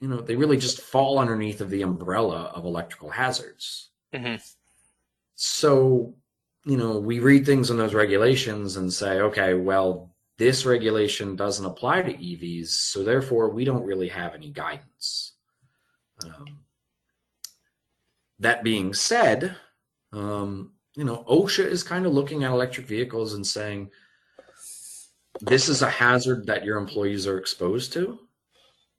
you 0.00 0.08
know, 0.08 0.20
they 0.20 0.36
really 0.36 0.56
just 0.56 0.80
fall 0.80 1.18
underneath 1.18 1.60
of 1.60 1.70
the 1.70 1.82
umbrella 1.82 2.52
of 2.54 2.64
electrical 2.64 3.10
hazards. 3.10 3.90
Mm-hmm. 4.12 4.36
So 5.36 6.14
you 6.66 6.76
know, 6.76 6.98
we 6.98 7.20
read 7.20 7.46
things 7.46 7.70
in 7.70 7.76
those 7.76 7.94
regulations 7.94 8.76
and 8.76 8.92
say, 8.92 9.20
okay, 9.20 9.54
well, 9.54 10.10
this 10.36 10.66
regulation 10.66 11.36
doesn't 11.36 11.64
apply 11.64 12.02
to 12.02 12.12
EVs, 12.12 12.68
so 12.68 13.04
therefore 13.04 13.50
we 13.50 13.64
don't 13.64 13.84
really 13.84 14.08
have 14.08 14.34
any 14.34 14.50
guidance. 14.50 15.34
Um, 16.24 16.58
that 18.40 18.64
being 18.64 18.92
said, 18.92 19.56
um, 20.16 20.72
you 20.94 21.04
know, 21.04 21.24
OSHA 21.28 21.66
is 21.66 21.82
kind 21.82 22.06
of 22.06 22.12
looking 22.12 22.44
at 22.44 22.50
electric 22.50 22.86
vehicles 22.86 23.34
and 23.34 23.46
saying, 23.46 23.90
this 25.40 25.68
is 25.68 25.82
a 25.82 25.90
hazard 25.90 26.46
that 26.46 26.64
your 26.64 26.78
employees 26.78 27.26
are 27.26 27.38
exposed 27.38 27.92
to. 27.92 28.18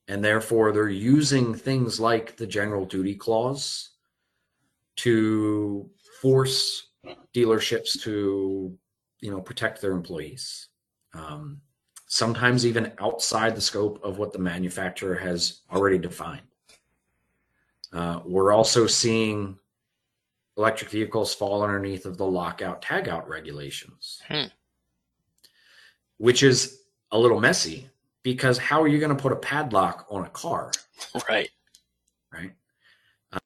And 0.07 0.23
therefore, 0.23 0.71
they're 0.71 0.87
using 0.87 1.53
things 1.53 1.99
like 1.99 2.37
the 2.37 2.47
general 2.47 2.85
duty 2.85 3.15
clause 3.15 3.89
to 4.97 5.89
force 6.21 6.87
dealerships 7.33 8.01
to 8.01 8.77
you 9.21 9.31
know 9.31 9.41
protect 9.41 9.81
their 9.81 9.91
employees 9.91 10.67
um, 11.13 11.61
sometimes 12.07 12.65
even 12.65 12.91
outside 12.99 13.55
the 13.55 13.61
scope 13.61 13.99
of 14.03 14.17
what 14.17 14.33
the 14.33 14.39
manufacturer 14.39 15.15
has 15.15 15.61
already 15.71 15.97
defined 15.97 16.41
uh, 17.93 18.19
we're 18.25 18.51
also 18.51 18.85
seeing 18.87 19.57
electric 20.57 20.89
vehicles 20.89 21.33
fall 21.33 21.63
underneath 21.63 22.05
of 22.05 22.17
the 22.17 22.25
lockout 22.25 22.81
tagout 22.81 23.27
regulations 23.27 24.21
hmm. 24.27 24.45
which 26.17 26.43
is 26.43 26.81
a 27.11 27.17
little 27.17 27.39
messy 27.39 27.87
because 28.23 28.57
how 28.57 28.81
are 28.81 28.87
you 28.87 28.99
going 28.99 29.15
to 29.15 29.21
put 29.21 29.31
a 29.31 29.37
padlock 29.37 30.05
on 30.09 30.25
a 30.25 30.29
car 30.29 30.71
right 31.29 31.49
right 32.33 32.51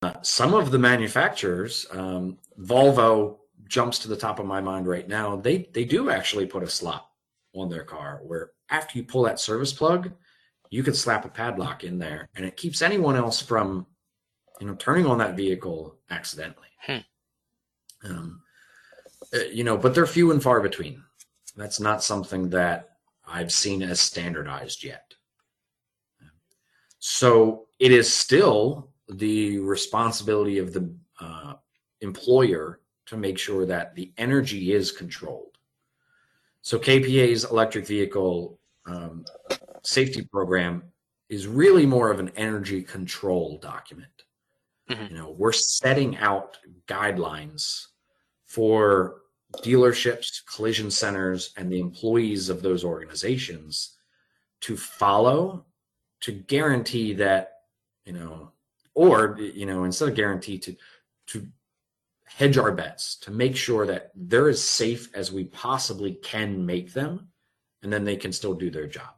uh, 0.02 0.14
some 0.22 0.54
of 0.54 0.72
the 0.72 0.80
manufacturers 0.80 1.86
um, 1.92 2.38
volvo 2.60 3.38
jumps 3.72 4.00
to 4.00 4.10
the 4.10 4.18
top 4.18 4.38
of 4.38 4.46
my 4.46 4.60
mind 4.60 4.86
right 4.86 5.08
now. 5.08 5.38
They 5.38 5.70
they 5.74 5.86
do 5.86 6.10
actually 6.10 6.46
put 6.46 6.62
a 6.62 6.70
slot 6.70 7.10
on 7.54 7.70
their 7.70 7.86
car 7.86 8.20
where 8.24 8.52
after 8.70 8.98
you 8.98 9.06
pull 9.06 9.24
that 9.24 9.40
service 9.40 9.72
plug, 9.72 10.12
you 10.70 10.84
can 10.84 10.94
slap 10.94 11.26
a 11.26 11.30
padlock 11.30 11.84
in 11.86 11.98
there, 11.98 12.30
and 12.36 12.46
it 12.46 12.58
keeps 12.58 12.82
anyone 12.82 13.16
else 13.16 13.42
from, 13.42 13.88
you 14.60 14.68
know, 14.68 14.76
turning 14.76 15.06
on 15.06 15.18
that 15.20 15.36
vehicle 15.36 15.98
accidentally. 16.10 16.68
Hmm. 16.86 16.98
Um, 18.04 18.42
uh, 19.34 19.46
you 19.52 19.64
know, 19.64 19.78
but 19.78 19.94
they're 19.94 20.06
few 20.06 20.32
and 20.32 20.42
far 20.42 20.62
between. 20.62 21.04
That's 21.56 21.80
not 21.80 22.04
something 22.04 22.50
that 22.50 22.90
I've 23.28 23.52
seen 23.52 23.82
as 23.84 24.00
standardized 24.00 24.84
yet. 24.84 25.14
So 27.00 27.68
it 27.80 27.92
is 27.92 28.12
still 28.12 28.92
the 29.10 29.60
responsibility 29.60 30.60
of 30.60 30.72
the 30.72 30.94
uh, 31.20 31.54
employer 32.02 32.80
to 33.08 33.18
make 33.18 33.38
sure 33.38 33.66
that 33.66 33.96
the 33.96 34.12
energy 34.18 34.74
is 34.74 34.92
controlled. 34.92 35.58
So 36.62 36.78
KPA's 36.78 37.46
electric 37.46 37.88
vehicle 37.88 38.60
um, 38.86 39.26
safety 39.84 40.22
program 40.22 40.84
is 41.28 41.48
really 41.48 41.86
more 41.86 42.12
of 42.12 42.20
an 42.20 42.32
energy 42.36 42.84
control 42.84 43.58
document. 43.58 44.21
Mm-hmm. 44.92 45.14
You 45.14 45.22
know, 45.22 45.36
we're 45.38 45.52
setting 45.52 46.18
out 46.18 46.58
guidelines 46.88 47.88
for 48.46 49.22
dealerships, 49.58 50.46
collision 50.46 50.92
centers, 50.92 51.54
and 51.58 51.72
the 51.72 51.80
employees 51.80 52.50
of 52.50 52.62
those 52.62 52.84
organizations 52.84 53.98
to 54.62 54.78
follow 54.78 55.66
to 56.22 56.32
guarantee 56.32 57.14
that, 57.14 57.54
you 58.06 58.14
know, 58.14 58.52
or 58.94 59.38
you 59.40 59.66
know, 59.66 59.84
instead 59.84 60.10
of 60.10 60.16
guarantee 60.16 60.58
to 60.60 60.76
to 61.28 61.48
hedge 62.26 62.58
our 62.58 62.72
bets 62.72 63.16
to 63.16 63.32
make 63.32 63.56
sure 63.56 63.86
that 63.86 64.12
they're 64.16 64.50
as 64.50 64.64
safe 64.64 65.10
as 65.14 65.32
we 65.32 65.46
possibly 65.46 66.14
can 66.14 66.66
make 66.66 66.94
them, 66.94 67.30
and 67.84 67.92
then 67.92 68.06
they 68.06 68.16
can 68.16 68.32
still 68.32 68.54
do 68.54 68.70
their 68.70 68.88
job. 68.88 69.14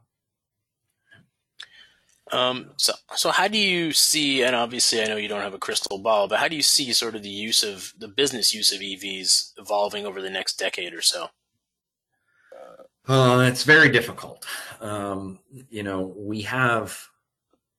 Um, 2.32 2.70
so, 2.78 2.92
so 3.14 3.30
how 3.30 3.48
do 3.48 3.58
you 3.58 3.92
see, 3.92 4.42
and 4.42 4.56
obviously 4.56 5.02
I 5.02 5.06
know 5.06 5.16
you 5.16 5.28
don't 5.28 5.42
have 5.42 5.54
a 5.54 5.58
crystal 5.58 5.98
ball, 5.98 6.26
but 6.26 6.38
how 6.38 6.48
do 6.48 6.56
you 6.56 6.62
see 6.62 6.92
sort 6.92 7.14
of 7.14 7.22
the 7.22 7.28
use 7.28 7.62
of 7.62 7.92
the 7.98 8.08
business 8.08 8.54
use 8.54 8.72
of 8.72 8.80
EVs 8.80 9.52
evolving 9.58 10.06
over 10.06 10.22
the 10.22 10.30
next 10.30 10.58
decade 10.58 10.94
or 10.94 11.02
so? 11.02 11.28
Uh, 13.06 13.44
it's 13.46 13.64
very 13.64 13.90
difficult. 13.90 14.46
Um, 14.80 15.38
you 15.68 15.82
know, 15.82 16.14
we 16.16 16.40
have 16.42 16.98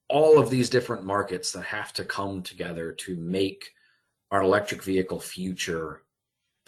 all 0.08 0.38
of 0.38 0.52
these 0.52 0.70
different 0.70 1.04
markets 1.04 1.52
that 1.52 1.64
have 1.64 1.92
to 1.94 2.06
come 2.06 2.44
together 2.44 2.92
to 2.92 3.16
make 3.16 3.72
our 4.30 4.44
electric 4.44 4.84
vehicle 4.84 5.20
future 5.20 6.04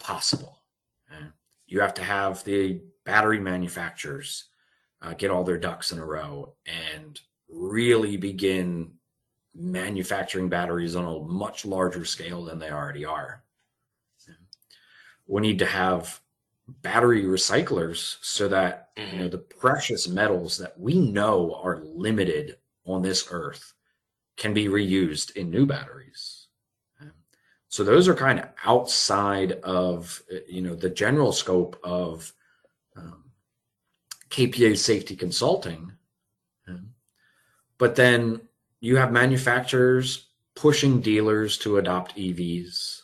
possible. 0.00 0.58
You 1.68 1.80
have 1.80 1.94
to 1.94 2.02
have 2.02 2.42
the 2.44 2.80
battery 3.04 3.38
manufacturers 3.38 4.48
uh, 5.02 5.12
get 5.12 5.30
all 5.30 5.44
their 5.44 5.58
ducks 5.58 5.92
in 5.92 5.98
a 5.98 6.04
row 6.04 6.54
and 6.66 7.20
really 7.48 8.16
begin 8.16 8.92
manufacturing 9.54 10.48
batteries 10.48 10.94
on 10.94 11.04
a 11.04 11.20
much 11.26 11.64
larger 11.64 12.04
scale 12.04 12.44
than 12.44 12.58
they 12.58 12.70
already 12.70 13.04
are. 13.04 13.42
We 15.26 15.42
need 15.42 15.58
to 15.58 15.66
have 15.66 16.20
battery 16.68 17.24
recyclers 17.24 18.16
so 18.22 18.48
that 18.48 18.90
you 18.96 19.04
know 19.04 19.10
mm-hmm. 19.24 19.28
the 19.28 19.38
precious 19.38 20.08
metals 20.08 20.58
that 20.58 20.78
we 20.78 20.98
know 20.98 21.58
are 21.62 21.82
limited 21.82 22.58
on 22.86 23.02
this 23.02 23.28
earth 23.30 23.74
can 24.36 24.54
be 24.54 24.66
reused 24.66 25.36
in 25.36 25.50
new 25.50 25.66
batteries. 25.66 26.46
So 27.70 27.84
those 27.84 28.08
are 28.08 28.14
kind 28.14 28.38
of 28.38 28.46
outside 28.64 29.52
of 29.62 30.22
you 30.48 30.62
know 30.62 30.74
the 30.74 30.90
general 30.90 31.32
scope 31.32 31.78
of 31.84 32.32
um, 32.96 33.24
KPA 34.30 34.78
safety 34.78 35.14
consulting 35.14 35.92
but 37.78 37.96
then 37.96 38.40
you 38.80 38.96
have 38.96 39.12
manufacturers 39.12 40.26
pushing 40.54 41.00
dealers 41.00 41.56
to 41.58 41.78
adopt 41.78 42.16
EVs. 42.16 43.02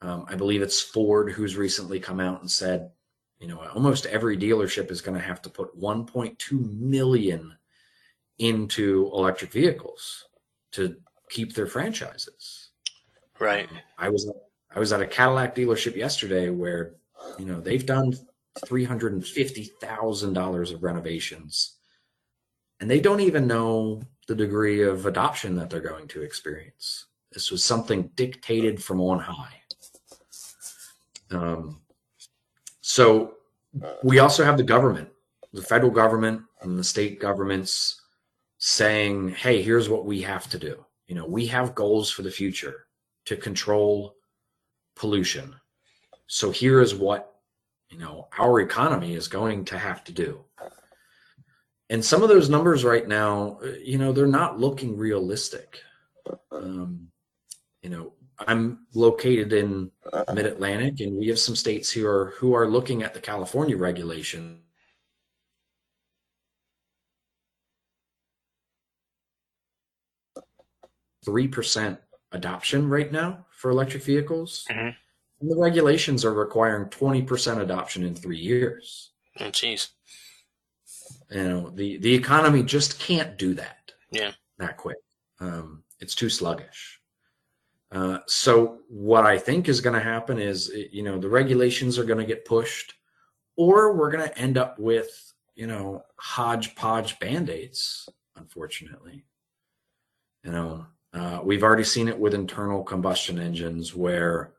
Um, 0.00 0.24
I 0.28 0.34
believe 0.34 0.62
it's 0.62 0.80
Ford 0.80 1.32
who's 1.32 1.56
recently 1.56 2.00
come 2.00 2.20
out 2.20 2.40
and 2.40 2.50
said, 2.50 2.90
you 3.38 3.48
know, 3.48 3.60
almost 3.74 4.06
every 4.06 4.36
dealership 4.36 4.90
is 4.90 5.00
going 5.00 5.18
to 5.18 5.24
have 5.24 5.42
to 5.42 5.50
put 5.50 5.78
1.2 5.78 6.80
million 6.80 7.56
into 8.38 9.10
electric 9.14 9.52
vehicles 9.52 10.24
to 10.72 10.96
keep 11.28 11.54
their 11.54 11.66
franchises. 11.66 12.70
Right. 13.38 13.68
Um, 13.68 13.78
I 13.98 14.08
was 14.08 14.30
I 14.74 14.78
was 14.78 14.92
at 14.92 15.02
a 15.02 15.06
Cadillac 15.06 15.54
dealership 15.54 15.96
yesterday 15.96 16.50
where, 16.50 16.94
you 17.38 17.44
know, 17.44 17.60
they've 17.60 17.84
done 17.84 18.14
three 18.64 18.84
hundred 18.84 19.12
and 19.12 19.26
fifty 19.26 19.64
thousand 19.80 20.34
dollars 20.34 20.70
of 20.70 20.82
renovations, 20.82 21.78
and 22.82 22.90
they 22.90 22.98
don't 22.98 23.20
even 23.20 23.46
know 23.46 24.02
the 24.26 24.34
degree 24.34 24.82
of 24.82 25.06
adoption 25.06 25.54
that 25.54 25.70
they're 25.70 25.80
going 25.80 26.08
to 26.08 26.22
experience. 26.22 27.06
This 27.30 27.52
was 27.52 27.62
something 27.62 28.10
dictated 28.16 28.82
from 28.82 29.00
on 29.00 29.20
high. 29.20 29.54
Um, 31.30 31.80
so 32.80 33.34
we 34.02 34.18
also 34.18 34.44
have 34.44 34.56
the 34.56 34.64
government, 34.64 35.08
the 35.52 35.62
federal 35.62 35.92
government 35.92 36.42
and 36.62 36.76
the 36.76 36.82
state 36.82 37.20
governments 37.20 38.02
saying, 38.58 39.28
hey, 39.28 39.62
here's 39.62 39.88
what 39.88 40.04
we 40.04 40.20
have 40.22 40.50
to 40.50 40.58
do. 40.58 40.84
You 41.06 41.14
know, 41.14 41.24
we 41.24 41.46
have 41.46 41.76
goals 41.76 42.10
for 42.10 42.22
the 42.22 42.32
future 42.32 42.86
to 43.26 43.36
control 43.36 44.16
pollution. 44.96 45.54
So 46.26 46.50
here 46.50 46.80
is 46.80 46.96
what, 46.96 47.36
you 47.90 47.98
know, 47.98 48.26
our 48.40 48.58
economy 48.58 49.14
is 49.14 49.28
going 49.28 49.66
to 49.66 49.78
have 49.78 50.02
to 50.02 50.12
do 50.12 50.40
and 51.90 52.04
some 52.04 52.22
of 52.22 52.28
those 52.28 52.48
numbers 52.48 52.84
right 52.84 53.06
now, 53.06 53.58
uh, 53.62 53.72
you 53.82 53.98
know, 53.98 54.12
they're 54.12 54.26
not 54.26 54.58
looking 54.58 54.96
realistic. 54.96 55.80
Um, 56.50 57.08
you 57.82 57.90
know, 57.90 58.12
I'm 58.38 58.86
located 58.94 59.52
in 59.52 59.90
Mid 60.32 60.46
Atlantic, 60.46 61.00
and 61.00 61.18
we 61.18 61.28
have 61.28 61.38
some 61.38 61.56
states 61.56 61.90
who 61.90 62.06
are 62.06 62.34
who 62.38 62.54
are 62.54 62.68
looking 62.68 63.02
at 63.02 63.14
the 63.14 63.20
California 63.20 63.76
regulation. 63.76 64.60
Three 71.24 71.48
percent 71.48 72.00
adoption 72.32 72.88
right 72.88 73.12
now 73.12 73.46
for 73.50 73.70
electric 73.70 74.02
vehicles. 74.02 74.66
Mm-hmm. 74.70 75.48
the 75.48 75.56
regulations 75.56 76.24
are 76.24 76.34
requiring 76.34 76.88
twenty 76.90 77.22
percent 77.22 77.60
adoption 77.60 78.04
in 78.04 78.14
three 78.14 78.38
years. 78.38 79.12
Oh, 79.38 79.46
jeez. 79.50 79.90
You 81.32 81.42
know, 81.44 81.70
the 81.70 81.96
the 81.98 82.14
economy 82.14 82.62
just 82.62 82.98
can't 82.98 83.38
do 83.38 83.54
that. 83.54 83.92
Yeah, 84.10 84.32
that 84.58 84.76
quick. 84.76 84.98
Um, 85.40 85.82
it's 85.98 86.14
too 86.14 86.28
sluggish. 86.28 87.00
Uh, 87.90 88.18
so 88.26 88.78
what 88.88 89.26
I 89.26 89.38
think 89.38 89.68
is 89.68 89.80
going 89.80 89.94
to 89.94 90.00
happen 90.00 90.38
is, 90.38 90.70
you 90.92 91.02
know, 91.02 91.18
the 91.18 91.28
regulations 91.28 91.98
are 91.98 92.04
going 92.04 92.18
to 92.18 92.24
get 92.24 92.44
pushed, 92.44 92.94
or 93.56 93.94
we're 93.94 94.10
going 94.10 94.26
to 94.26 94.38
end 94.38 94.56
up 94.56 94.78
with, 94.78 95.34
you 95.54 95.66
know, 95.66 96.02
hodgepodge 96.16 97.18
band-aids. 97.18 98.08
Unfortunately, 98.36 99.24
you 100.42 100.52
know, 100.52 100.86
uh, 101.12 101.40
we've 101.42 101.62
already 101.62 101.84
seen 101.84 102.08
it 102.08 102.18
with 102.18 102.34
internal 102.34 102.82
combustion 102.82 103.38
engines 103.38 103.94
where 103.94 104.54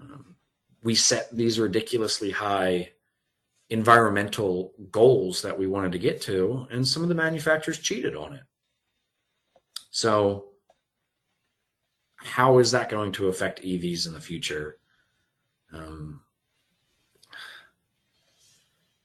um, 0.00 0.36
we 0.82 0.94
set 0.94 1.34
these 1.36 1.58
ridiculously 1.58 2.30
high 2.30 2.90
environmental 3.72 4.72
goals 4.90 5.42
that 5.42 5.58
we 5.58 5.66
wanted 5.66 5.92
to 5.92 5.98
get 5.98 6.20
to, 6.22 6.66
and 6.70 6.86
some 6.86 7.02
of 7.02 7.08
the 7.08 7.14
manufacturers 7.14 7.78
cheated 7.78 8.14
on 8.14 8.34
it. 8.34 8.42
So, 9.90 10.46
how 12.16 12.58
is 12.58 12.70
that 12.70 12.90
going 12.90 13.12
to 13.12 13.28
affect 13.28 13.62
EVs 13.62 14.06
in 14.06 14.12
the 14.12 14.20
future? 14.20 14.78
Um, 15.72 16.20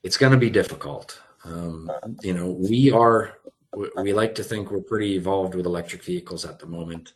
it's 0.02 0.16
going 0.16 0.32
to 0.32 0.38
be 0.38 0.50
difficult. 0.50 1.20
Um, 1.44 1.90
you 2.22 2.34
know, 2.34 2.50
we 2.50 2.92
are, 2.92 3.38
we 3.96 4.12
like 4.12 4.34
to 4.36 4.44
think 4.44 4.70
we're 4.70 4.80
pretty 4.80 5.16
evolved 5.16 5.54
with 5.54 5.66
electric 5.66 6.04
vehicles 6.04 6.44
at 6.44 6.58
the 6.58 6.66
moment. 6.66 7.14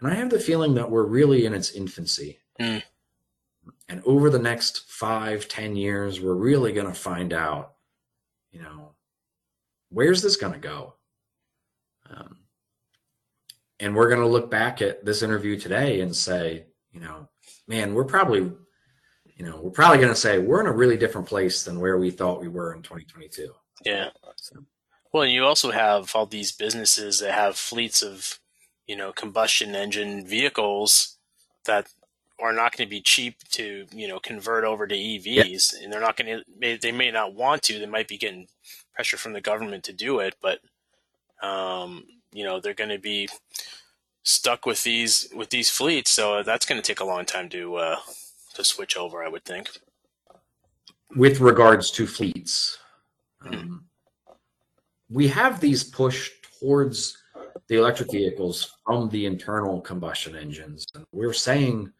And 0.00 0.10
I 0.10 0.14
have 0.14 0.30
the 0.30 0.40
feeling 0.40 0.74
that 0.74 0.90
we're 0.90 1.04
really 1.04 1.46
in 1.46 1.54
its 1.54 1.72
infancy. 1.72 2.38
Mm. 2.60 2.82
And 3.88 4.02
over 4.04 4.30
the 4.30 4.38
next 4.38 4.90
five, 4.90 5.48
ten 5.48 5.76
years, 5.76 6.20
we're 6.20 6.34
really 6.34 6.72
going 6.72 6.86
to 6.86 6.94
find 6.94 7.32
out, 7.32 7.74
you 8.50 8.62
know, 8.62 8.94
where's 9.90 10.22
this 10.22 10.36
going 10.36 10.54
to 10.54 10.58
go? 10.58 10.94
Um, 12.10 12.38
and 13.80 13.94
we're 13.94 14.08
going 14.08 14.20
to 14.20 14.26
look 14.26 14.50
back 14.50 14.80
at 14.82 15.04
this 15.04 15.22
interview 15.22 15.58
today 15.58 16.00
and 16.00 16.14
say, 16.14 16.66
you 16.92 17.00
know, 17.00 17.28
man, 17.66 17.94
we're 17.94 18.04
probably, 18.04 18.52
you 19.36 19.44
know, 19.44 19.60
we're 19.60 19.70
probably 19.70 19.98
going 19.98 20.12
to 20.12 20.18
say 20.18 20.38
we're 20.38 20.60
in 20.60 20.66
a 20.66 20.72
really 20.72 20.96
different 20.96 21.26
place 21.26 21.64
than 21.64 21.80
where 21.80 21.98
we 21.98 22.10
thought 22.10 22.40
we 22.40 22.48
were 22.48 22.74
in 22.74 22.82
2022. 22.82 23.52
Yeah. 23.84 24.10
So. 24.36 24.64
Well, 25.12 25.26
you 25.26 25.44
also 25.44 25.70
have 25.70 26.14
all 26.14 26.26
these 26.26 26.52
businesses 26.52 27.20
that 27.20 27.32
have 27.32 27.56
fleets 27.56 28.02
of, 28.02 28.40
you 28.86 28.96
know, 28.96 29.12
combustion 29.12 29.74
engine 29.74 30.26
vehicles 30.26 31.18
that 31.66 31.88
are 32.40 32.52
not 32.52 32.76
going 32.76 32.86
to 32.86 32.90
be 32.90 33.00
cheap 33.00 33.36
to 33.50 33.86
you 33.92 34.08
know 34.08 34.18
convert 34.18 34.64
over 34.64 34.86
to 34.86 34.94
EVs, 34.94 35.74
yeah. 35.74 35.84
and 35.84 35.92
they're 35.92 36.00
not 36.00 36.16
going 36.16 36.42
to. 36.60 36.78
They 36.78 36.92
may 36.92 37.10
not 37.10 37.34
want 37.34 37.62
to. 37.64 37.78
They 37.78 37.86
might 37.86 38.08
be 38.08 38.18
getting 38.18 38.48
pressure 38.94 39.16
from 39.16 39.32
the 39.32 39.40
government 39.40 39.84
to 39.84 39.92
do 39.92 40.20
it, 40.20 40.34
but 40.42 40.60
um, 41.42 42.04
you 42.32 42.44
know 42.44 42.60
they're 42.60 42.74
going 42.74 42.90
to 42.90 42.98
be 42.98 43.28
stuck 44.22 44.66
with 44.66 44.82
these 44.82 45.28
with 45.34 45.50
these 45.50 45.70
fleets. 45.70 46.10
So 46.10 46.42
that's 46.42 46.66
going 46.66 46.80
to 46.80 46.86
take 46.86 47.00
a 47.00 47.04
long 47.04 47.24
time 47.24 47.48
to 47.50 47.76
uh, 47.76 47.96
to 48.54 48.64
switch 48.64 48.96
over. 48.96 49.22
I 49.22 49.28
would 49.28 49.44
think. 49.44 49.70
With 51.16 51.40
regards 51.40 51.92
to 51.92 52.06
fleets, 52.08 52.78
mm-hmm. 53.44 53.54
um, 53.54 53.84
we 55.08 55.28
have 55.28 55.60
these 55.60 55.84
push 55.84 56.32
towards 56.58 57.16
the 57.68 57.76
electric 57.76 58.10
vehicles 58.10 58.76
from 58.84 59.08
the 59.10 59.26
internal 59.26 59.80
combustion 59.80 60.34
engines. 60.34 60.86
We're 61.12 61.32
saying 61.32 61.92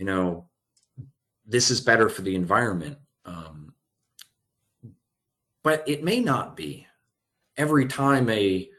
you 0.00 0.06
know, 0.06 0.48
this 1.46 1.70
is 1.70 1.82
better 1.82 2.08
for 2.08 2.22
the 2.22 2.34
environment. 2.34 2.96
Um, 3.26 3.74
but 5.62 5.86
it 5.86 6.02
may 6.02 6.20
not 6.20 6.56
be. 6.56 6.86
Every 7.58 7.84
time 7.84 8.30
a 8.30 8.70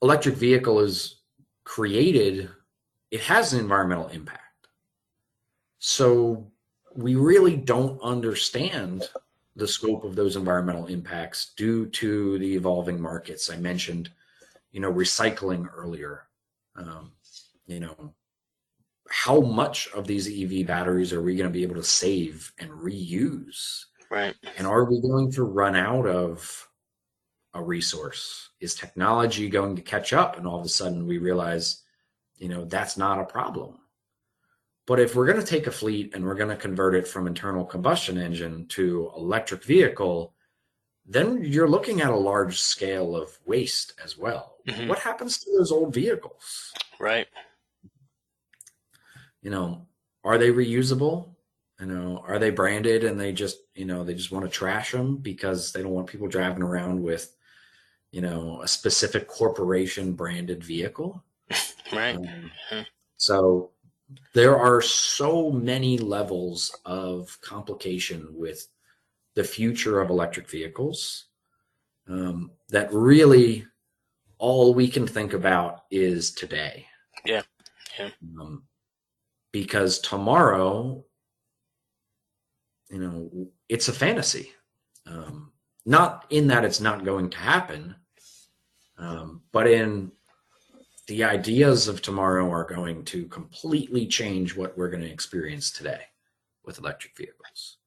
electric 0.00 0.36
vehicle 0.36 0.78
is 0.78 1.16
created, 1.64 2.48
it 3.10 3.20
has 3.22 3.52
an 3.52 3.58
environmental 3.58 4.06
impact. 4.06 4.68
So 5.80 6.46
we 6.94 7.16
really 7.16 7.56
don't 7.56 8.00
understand 8.00 9.08
the 9.56 9.66
scope 9.66 10.04
of 10.04 10.14
those 10.14 10.36
environmental 10.36 10.86
impacts 10.86 11.54
due 11.56 11.86
to 11.86 12.38
the 12.38 12.54
evolving 12.54 13.00
markets. 13.00 13.50
I 13.50 13.56
mentioned, 13.56 14.10
you 14.70 14.78
know, 14.78 14.92
recycling 14.92 15.68
earlier. 15.74 16.28
Um, 16.76 17.10
you 17.66 17.80
know, 17.80 18.14
how 19.10 19.40
much 19.40 19.88
of 19.88 20.06
these 20.06 20.28
EV 20.28 20.66
batteries 20.66 21.12
are 21.12 21.20
we 21.20 21.34
going 21.34 21.48
to 21.48 21.52
be 21.52 21.64
able 21.64 21.74
to 21.74 21.82
save 21.82 22.52
and 22.58 22.70
reuse? 22.70 23.84
Right. 24.08 24.36
And 24.56 24.66
are 24.66 24.84
we 24.84 25.00
going 25.00 25.32
to 25.32 25.42
run 25.42 25.74
out 25.74 26.06
of 26.06 26.68
a 27.54 27.62
resource? 27.62 28.50
Is 28.60 28.74
technology 28.74 29.48
going 29.48 29.74
to 29.76 29.82
catch 29.82 30.12
up? 30.12 30.38
And 30.38 30.46
all 30.46 30.60
of 30.60 30.64
a 30.64 30.68
sudden 30.68 31.06
we 31.06 31.18
realize, 31.18 31.82
you 32.36 32.48
know, 32.48 32.64
that's 32.64 32.96
not 32.96 33.18
a 33.18 33.24
problem. 33.24 33.78
But 34.86 35.00
if 35.00 35.14
we're 35.14 35.26
going 35.26 35.40
to 35.40 35.46
take 35.46 35.66
a 35.66 35.72
fleet 35.72 36.14
and 36.14 36.24
we're 36.24 36.34
going 36.34 36.48
to 36.48 36.56
convert 36.56 36.94
it 36.94 37.06
from 37.06 37.26
internal 37.26 37.64
combustion 37.64 38.16
engine 38.16 38.66
to 38.68 39.10
electric 39.16 39.64
vehicle, 39.64 40.34
then 41.04 41.42
you're 41.42 41.68
looking 41.68 42.00
at 42.00 42.10
a 42.10 42.16
large 42.16 42.60
scale 42.60 43.16
of 43.16 43.36
waste 43.44 43.94
as 44.02 44.16
well. 44.16 44.56
Mhm. 44.68 44.88
What 44.88 45.00
happens 45.00 45.38
to 45.38 45.50
those 45.56 45.72
old 45.72 45.92
vehicles? 45.92 46.72
Right. 47.00 47.26
You 49.42 49.50
know, 49.50 49.86
are 50.24 50.38
they 50.38 50.50
reusable? 50.50 51.34
You 51.80 51.86
know, 51.86 52.22
are 52.26 52.38
they 52.38 52.50
branded 52.50 53.04
and 53.04 53.18
they 53.18 53.32
just, 53.32 53.58
you 53.74 53.86
know, 53.86 54.04
they 54.04 54.14
just 54.14 54.32
want 54.32 54.44
to 54.44 54.50
trash 54.50 54.92
them 54.92 55.16
because 55.16 55.72
they 55.72 55.82
don't 55.82 55.92
want 55.92 56.08
people 56.08 56.28
driving 56.28 56.62
around 56.62 57.02
with, 57.02 57.34
you 58.12 58.20
know, 58.20 58.60
a 58.62 58.68
specific 58.68 59.26
corporation 59.28 60.12
branded 60.14 60.62
vehicle? 60.64 61.22
Right. 61.92 62.14
Um, 62.16 62.50
Mhm. 62.70 62.86
so 63.16 63.72
there 64.34 64.56
are 64.56 64.80
so 64.80 65.50
many 65.50 65.98
levels 65.98 66.76
of 66.84 67.36
complication 67.40 68.28
with 68.32 68.68
the 69.34 69.44
future 69.44 70.00
of 70.00 70.10
electric 70.10 70.48
vehicles 70.48 71.26
um, 72.08 72.50
that 72.68 72.92
really 72.92 73.66
all 74.38 74.74
we 74.74 74.88
can 74.88 75.06
think 75.06 75.32
about 75.32 75.82
is 75.90 76.32
today. 76.32 76.86
Yeah, 77.24 77.42
yeah. 77.98 78.10
Um, 78.40 78.64
because 79.52 79.98
tomorrow, 79.98 81.04
you 82.90 82.98
know, 82.98 83.50
it's 83.68 83.88
a 83.88 83.92
fantasy. 83.92 84.52
Um, 85.06 85.52
not 85.86 86.26
in 86.30 86.48
that 86.48 86.64
it's 86.64 86.80
not 86.80 87.04
going 87.04 87.30
to 87.30 87.38
happen, 87.38 87.94
um, 88.98 89.42
but 89.52 89.66
in 89.66 90.12
the 91.06 91.24
ideas 91.24 91.88
of 91.88 92.02
tomorrow 92.02 92.50
are 92.52 92.64
going 92.64 93.04
to 93.06 93.26
completely 93.26 94.06
change 94.06 94.56
what 94.56 94.76
we're 94.76 94.90
going 94.90 95.02
to 95.02 95.10
experience 95.10 95.70
today 95.70 96.02
with 96.64 96.78
electric 96.78 97.16
vehicles. 97.16 97.78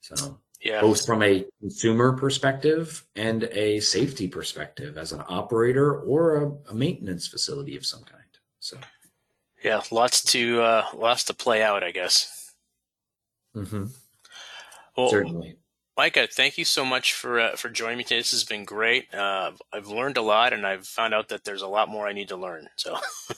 So, 0.00 0.40
Yeah. 0.62 0.80
both 0.80 1.04
from 1.04 1.22
a 1.22 1.44
consumer 1.60 2.16
perspective 2.16 3.04
and 3.16 3.44
a 3.52 3.80
safety 3.80 4.28
perspective 4.28 4.96
as 4.96 5.12
an 5.12 5.22
operator 5.28 6.00
or 6.00 6.36
a, 6.36 6.70
a 6.70 6.74
maintenance 6.74 7.26
facility 7.26 7.76
of 7.76 7.84
some 7.84 8.04
kind. 8.04 8.22
So, 8.60 8.78
Yeah. 9.66 9.82
Lots 9.90 10.22
to 10.32 10.62
uh, 10.62 10.84
lots 10.94 11.24
to 11.24 11.34
play 11.34 11.60
out, 11.60 11.82
I 11.82 11.90
guess. 11.90 12.52
mhm, 13.54 13.90
Well, 14.96 15.08
certainly. 15.08 15.56
Micah, 15.96 16.28
thank 16.30 16.56
you 16.56 16.64
so 16.64 16.84
much 16.84 17.14
for 17.14 17.40
uh, 17.40 17.56
for 17.56 17.68
joining 17.68 17.98
me 17.98 18.04
today. 18.04 18.18
This 18.18 18.30
has 18.30 18.44
been 18.44 18.64
great. 18.64 19.12
Uh, 19.12 19.50
I've 19.72 19.88
learned 19.88 20.18
a 20.18 20.22
lot, 20.22 20.52
and 20.52 20.64
I've 20.64 20.86
found 20.86 21.14
out 21.14 21.28
that 21.30 21.42
there's 21.42 21.62
a 21.62 21.66
lot 21.66 21.88
more 21.88 22.06
I 22.06 22.12
need 22.12 22.28
to 22.28 22.36
learn. 22.36 22.68
So, 22.76 22.96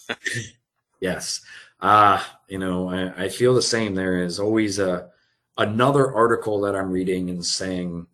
Yes. 1.01 1.41
Uh, 1.81 2.23
you 2.49 2.59
know, 2.59 2.91
I, 2.91 3.25
I 3.25 3.29
feel 3.29 3.55
the 3.55 3.63
same. 3.63 3.95
There 3.95 4.23
is 4.23 4.39
always 4.39 4.79
a 4.79 5.09
another 5.57 6.13
article 6.13 6.61
that 6.61 6.77
I'm 6.77 6.91
reading 6.91 7.31
and 7.31 7.45
saying, 7.45 8.07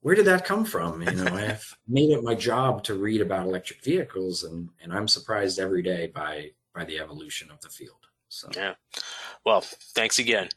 where 0.00 0.14
did 0.14 0.26
that 0.26 0.44
come 0.44 0.64
from? 0.64 1.02
You 1.02 1.12
know, 1.12 1.34
I've 1.36 1.76
made 1.86 2.10
it 2.10 2.24
my 2.24 2.34
job 2.34 2.82
to 2.84 2.94
read 2.94 3.20
about 3.20 3.46
electric 3.46 3.82
vehicles 3.84 4.42
and, 4.44 4.68
and 4.82 4.92
I'm 4.92 5.08
surprised 5.08 5.58
every 5.58 5.82
day 5.82 6.08
by 6.08 6.50
by 6.74 6.84
the 6.84 6.98
evolution 6.98 7.50
of 7.50 7.60
the 7.60 7.68
field. 7.68 8.06
So 8.28 8.48
yeah. 8.54 8.74
Well, 9.44 9.60
thanks 9.60 10.18
again. 10.18 10.48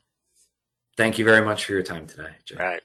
thank 0.96 1.20
you 1.20 1.26
very 1.26 1.46
much 1.46 1.66
for 1.66 1.74
your 1.74 1.84
time 1.84 2.08
today. 2.08 2.30
Jay. 2.46 2.56
All 2.56 2.66
right. 2.66 2.82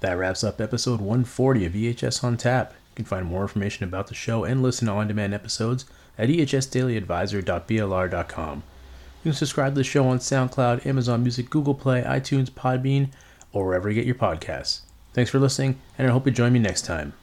That 0.00 0.16
wraps 0.16 0.44
up 0.44 0.60
episode 0.60 1.00
140 1.00 1.66
of 1.66 1.72
EHS 1.72 2.22
on 2.24 2.36
Tap. 2.36 2.72
You 2.72 2.94
can 2.96 3.04
find 3.04 3.26
more 3.26 3.42
information 3.42 3.84
about 3.84 4.06
the 4.06 4.14
show 4.14 4.44
and 4.44 4.62
listen 4.62 4.86
to 4.86 4.92
on 4.92 5.08
demand 5.08 5.34
episodes 5.34 5.84
at 6.16 6.28
ehsdailyadvisor.blr.com. 6.28 8.62
You 9.24 9.30
can 9.30 9.32
subscribe 9.32 9.72
to 9.72 9.78
the 9.78 9.84
show 9.84 10.06
on 10.08 10.18
SoundCloud, 10.18 10.86
Amazon 10.86 11.22
Music, 11.22 11.50
Google 11.50 11.74
Play, 11.74 12.02
iTunes, 12.02 12.50
Podbean, 12.50 13.10
or 13.52 13.66
wherever 13.66 13.88
you 13.88 13.96
get 13.96 14.06
your 14.06 14.14
podcasts. 14.14 14.82
Thanks 15.12 15.30
for 15.30 15.40
listening, 15.40 15.80
and 15.98 16.08
I 16.08 16.12
hope 16.12 16.26
you 16.26 16.32
join 16.32 16.52
me 16.52 16.60
next 16.60 16.84
time. 16.84 17.14